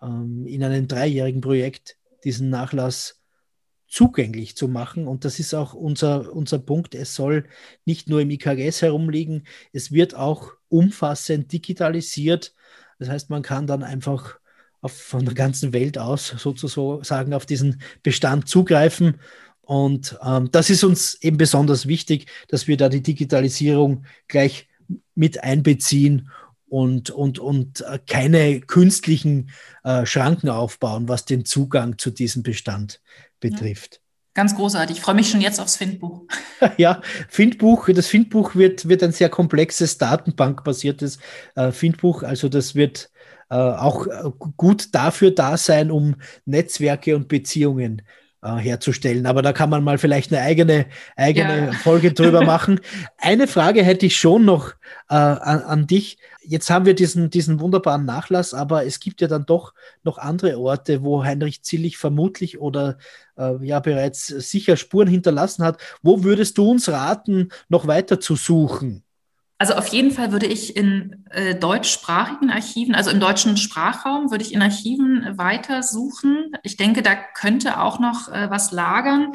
[0.00, 3.20] ähm, in einem dreijährigen Projekt diesen Nachlass
[3.88, 5.06] zugänglich zu machen.
[5.06, 6.94] Und das ist auch unser, unser Punkt.
[6.94, 7.48] Es soll
[7.84, 12.54] nicht nur im IKGS herumliegen, es wird auch umfassend digitalisiert.
[12.98, 14.38] Das heißt, man kann dann einfach
[14.80, 19.20] auf, von der ganzen Welt aus sozusagen auf diesen Bestand zugreifen.
[19.62, 24.68] Und ähm, das ist uns eben besonders wichtig, dass wir da die Digitalisierung gleich
[25.14, 26.30] mit einbeziehen
[26.68, 29.50] und, und, und äh, keine künstlichen
[29.82, 33.00] äh, Schranken aufbauen, was den Zugang zu diesem Bestand
[33.40, 33.94] betrifft.
[33.94, 34.00] Ja.
[34.34, 34.98] Ganz großartig.
[34.98, 36.24] Ich freue mich schon jetzt aufs Findbuch.
[36.76, 41.18] Ja, Findbuch, das Findbuch wird, wird ein sehr komplexes, datenbankbasiertes
[41.54, 42.22] äh, Findbuch.
[42.22, 43.10] Also das wird
[43.54, 48.02] auch äh, gut dafür da sein, um Netzwerke und Beziehungen
[48.46, 49.26] äh, herzustellen.
[49.26, 50.86] Aber da kann man mal vielleicht eine eigene,
[51.16, 51.72] eigene ja.
[51.82, 52.80] Folge drüber machen.
[53.18, 54.72] Eine Frage hätte ich schon noch
[55.08, 56.18] äh, an, an, dich.
[56.42, 59.74] Jetzt haben wir diesen, diesen wunderbaren Nachlass, aber es gibt ja dann doch
[60.04, 62.98] noch andere Orte, wo Heinrich Zillig vermutlich oder
[63.36, 65.80] äh, ja bereits sicher Spuren hinterlassen hat.
[66.02, 69.05] Wo würdest du uns raten, noch weiter zu suchen?
[69.58, 74.44] Also auf jeden Fall würde ich in äh, deutschsprachigen Archiven, also im deutschen Sprachraum, würde
[74.44, 76.52] ich in Archiven weiter suchen.
[76.62, 79.32] Ich denke, da könnte auch noch äh, was lagern.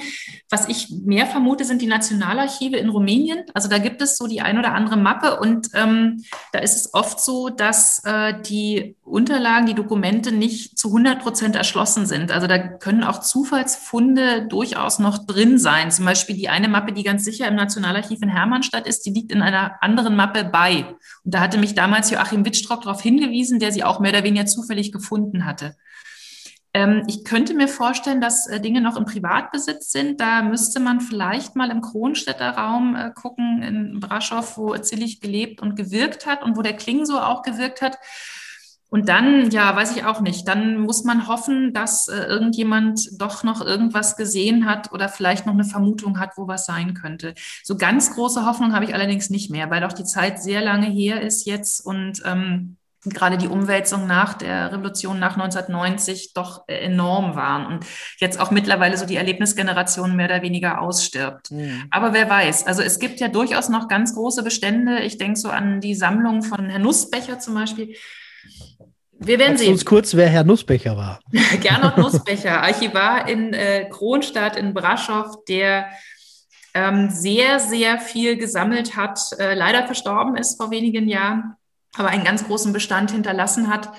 [0.47, 3.45] Was ich mehr vermute, sind die Nationalarchive in Rumänien.
[3.55, 6.93] Also da gibt es so die ein oder andere Mappe und ähm, da ist es
[6.93, 12.31] oft so, dass äh, die Unterlagen, die Dokumente nicht zu 100 Prozent erschlossen sind.
[12.31, 15.91] Also da können auch Zufallsfunde durchaus noch drin sein.
[15.91, 19.31] Zum Beispiel die eine Mappe, die ganz sicher im Nationalarchiv in Hermannstadt ist, die liegt
[19.31, 20.85] in einer anderen Mappe bei.
[21.23, 24.45] Und da hatte mich damals Joachim Wittstock darauf hingewiesen, der sie auch mehr oder weniger
[24.45, 25.75] zufällig gefunden hatte.
[26.73, 30.21] Ähm, ich könnte mir vorstellen, dass äh, Dinge noch im Privatbesitz sind.
[30.21, 35.61] Da müsste man vielleicht mal im Kronstädter Raum äh, gucken, in Braschow, wo Zillig gelebt
[35.61, 37.97] und gewirkt hat und wo der Kling so auch gewirkt hat.
[38.91, 43.45] Und dann, ja, weiß ich auch nicht, dann muss man hoffen, dass äh, irgendjemand doch
[43.45, 47.33] noch irgendwas gesehen hat oder vielleicht noch eine Vermutung hat, wo was sein könnte.
[47.63, 50.87] So ganz große Hoffnung habe ich allerdings nicht mehr, weil doch die Zeit sehr lange
[50.87, 52.75] her ist jetzt und ähm,
[53.05, 57.85] gerade die Umwälzung nach der Revolution nach 1990 doch äh, enorm waren und
[58.19, 61.51] jetzt auch mittlerweile so die Erlebnisgeneration mehr oder weniger ausstirbt.
[61.51, 61.85] Mhm.
[61.91, 64.99] Aber wer weiß, also es gibt ja durchaus noch ganz große Bestände.
[64.99, 67.95] Ich denke so an die Sammlung von Herrn Nussbecher zum Beispiel
[69.23, 69.73] wir werden sehen.
[69.73, 71.19] uns kurz, wer Herr Nussbecher war.
[71.61, 75.89] Gernot Nussbecher, Archivar in äh, Kronstadt in Braschow, der
[76.73, 81.55] ähm, sehr, sehr viel gesammelt hat, äh, leider verstorben ist vor wenigen Jahren,
[81.95, 83.91] aber einen ganz großen Bestand hinterlassen hat,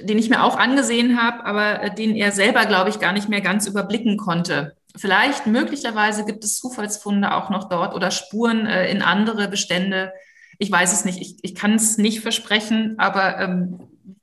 [0.00, 3.28] den ich mir auch angesehen habe, aber äh, den er selber, glaube ich, gar nicht
[3.28, 4.76] mehr ganz überblicken konnte.
[4.96, 10.12] Vielleicht, möglicherweise gibt es Zufallsfunde auch noch dort oder Spuren äh, in andere Bestände.
[10.58, 11.20] Ich weiß es nicht.
[11.20, 13.80] Ich, ich kann es nicht versprechen, aber ähm,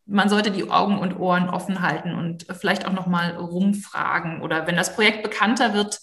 [0.09, 4.67] man sollte die Augen und Ohren offen halten und vielleicht auch noch mal rumfragen oder
[4.67, 5.99] wenn das Projekt bekannter wird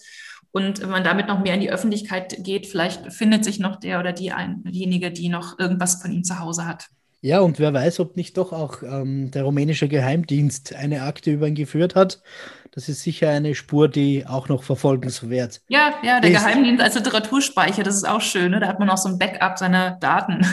[0.53, 4.13] und man damit noch mehr in die Öffentlichkeit geht, vielleicht findet sich noch der oder
[4.13, 6.87] die ein, diejenige, die noch irgendwas von ihm zu Hause hat.
[7.21, 11.49] Ja, und wer weiß, ob nicht doch auch ähm, der rumänische Geheimdienst eine Akte über
[11.49, 12.23] ihn geführt hat.
[12.71, 16.39] Das ist sicher eine Spur, die auch noch verfolgenswert Ja, ja, der ist.
[16.39, 18.53] Geheimdienst als Literaturspeicher, das ist auch schön.
[18.53, 18.61] Ne?
[18.61, 20.47] Da hat man auch so ein Backup seiner Daten.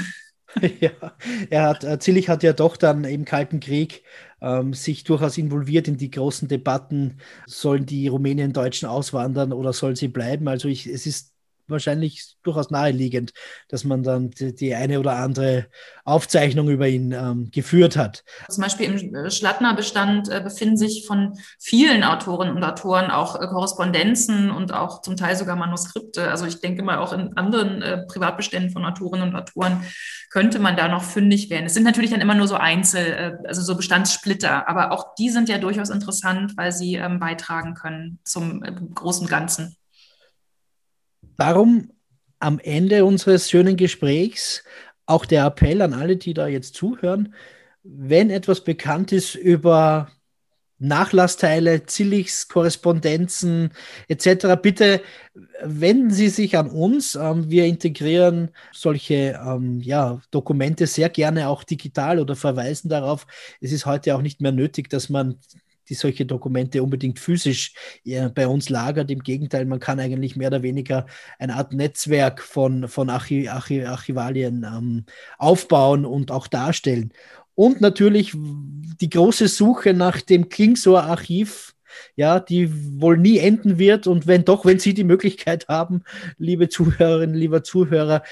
[0.82, 0.92] ja,
[1.50, 4.04] er hat, äh, Zillig hat ja doch dann im Kalten Krieg
[4.42, 10.08] ähm, sich durchaus involviert in die großen Debatten, sollen die Rumänien-Deutschen auswandern oder sollen sie
[10.10, 10.48] bleiben?
[10.48, 11.33] Also ich, es ist
[11.74, 13.34] wahrscheinlich durchaus naheliegend,
[13.68, 15.68] dass man dann die, die eine oder andere
[16.06, 18.24] Aufzeichnung über ihn ähm, geführt hat.
[18.50, 23.48] Zum Beispiel im äh, Schlattner-Bestand äh, befinden sich von vielen Autorinnen und Autoren auch äh,
[23.48, 26.30] Korrespondenzen und auch zum Teil sogar Manuskripte.
[26.30, 29.84] Also ich denke mal, auch in anderen äh, Privatbeständen von Autorinnen und Autoren
[30.34, 31.68] könnte man da noch fündig werden.
[31.68, 35.30] Es sind natürlich dann immer nur so Einzel, äh, also so Bestandssplitter, aber auch die
[35.30, 39.76] sind ja durchaus interessant, weil sie ähm, beitragen können zum äh, großen Ganzen.
[41.38, 41.90] Darum
[42.40, 44.64] am Ende unseres schönen Gesprächs
[45.06, 47.34] auch der Appell an alle, die da jetzt zuhören,
[47.84, 50.10] wenn etwas bekannt ist über
[50.80, 53.72] Nachlassteile, Zillichs, Korrespondenzen
[54.10, 55.02] etc., bitte
[55.64, 57.16] wenden Sie sich an uns.
[57.16, 63.26] Ähm, wir integrieren solche ähm, ja, Dokumente sehr gerne auch digital oder verweisen darauf.
[63.62, 65.40] Es ist heute auch nicht mehr nötig, dass man
[65.90, 67.74] die solche Dokumente unbedingt physisch
[68.34, 69.12] bei uns lagert.
[69.12, 71.06] Im Gegenteil, man kann eigentlich mehr oder weniger
[71.40, 75.06] eine Art Netzwerk von, von Archi Archi Archivalien ähm,
[75.38, 77.14] aufbauen und auch darstellen.
[77.56, 81.76] Und natürlich die große Suche nach dem Klingsor-Archiv,
[82.16, 84.08] ja, die wohl nie enden wird.
[84.08, 86.04] Und wenn doch, wenn Sie die Möglichkeit haben,
[86.38, 88.24] liebe Zuhörerinnen, lieber Zuhörer,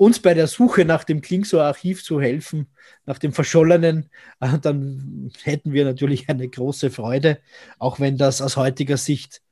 [0.00, 2.68] uns bei der Suche nach dem Klingsor-Archiv zu helfen,
[3.04, 4.08] nach dem Verschollenen,
[4.40, 7.38] äh, dann hätten wir natürlich eine große Freude,
[7.78, 9.42] auch wenn das aus heutiger Sicht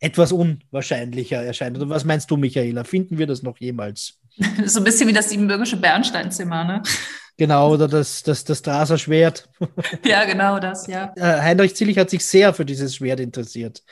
[0.00, 1.76] etwas unwahrscheinlicher erscheint.
[1.76, 2.84] Oder was meinst du, Michaela?
[2.84, 4.18] Finden wir das noch jemals?
[4.64, 6.82] So ein bisschen wie das siebenbürgische Bernsteinzimmer, ne?
[7.36, 9.48] Genau, oder das, das, das Draser Schwert.
[10.04, 11.12] Ja, genau das, ja.
[11.14, 13.82] Äh, Heinrich Zillig hat sich sehr für dieses Schwert interessiert.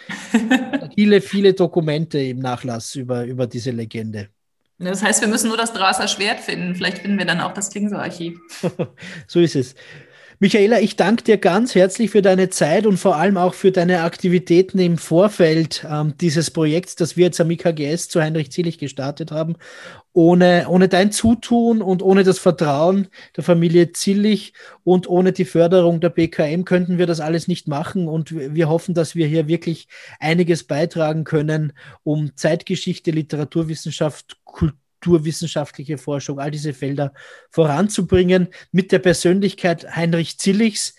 [0.94, 4.30] viele, viele Dokumente im Nachlass über, über diese Legende.
[4.84, 6.74] Das heißt, wir müssen nur das Draser Schwert finden.
[6.74, 8.38] Vielleicht finden wir dann auch das Klingsor-Archiv.
[9.26, 9.74] so ist es.
[10.42, 14.02] Michaela, ich danke dir ganz herzlich für deine Zeit und vor allem auch für deine
[14.02, 19.30] Aktivitäten im Vorfeld ähm, dieses Projekts, das wir jetzt am IKGS zu Heinrich Zillig gestartet
[19.30, 19.54] haben.
[20.14, 24.52] Ohne, ohne dein Zutun und ohne das Vertrauen der Familie Zillig
[24.84, 28.08] und ohne die Förderung der BKM könnten wir das alles nicht machen.
[28.08, 29.88] Und wir hoffen, dass wir hier wirklich
[30.20, 37.12] einiges beitragen können, um Zeitgeschichte, Literaturwissenschaft, Kultur, kulturwissenschaftliche Forschung, all diese Felder
[37.50, 40.94] voranzubringen mit der Persönlichkeit Heinrich Zillichs.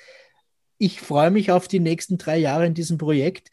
[0.77, 3.49] Ich freue mich auf die nächsten drei Jahre in diesem Projekt.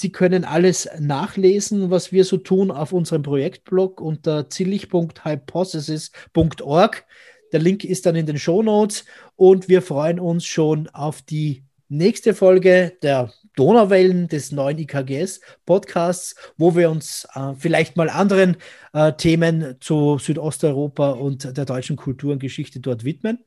[0.00, 7.04] Sie können alles nachlesen, was wir so tun, auf unserem Projektblog unter zillich.hypothesis.org.
[7.52, 9.04] Der Link ist dann in den Show Notes
[9.36, 16.74] und wir freuen uns schon auf die nächste Folge der Donauwellen des neuen IKGS-Podcasts, wo
[16.74, 18.56] wir uns äh, vielleicht mal anderen
[18.94, 23.44] äh, Themen zu Südosteuropa und der deutschen Kultur und Geschichte dort widmen.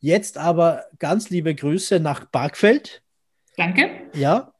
[0.00, 3.00] Jetzt aber ganz liebe Grüße nach Bargfeld.
[3.56, 3.88] Danke.
[4.12, 4.52] Ja,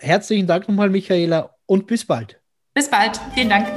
[0.00, 2.40] herzlichen Dank nochmal, Michaela, und bis bald.
[2.74, 3.20] Bis bald.
[3.34, 3.68] Vielen Dank.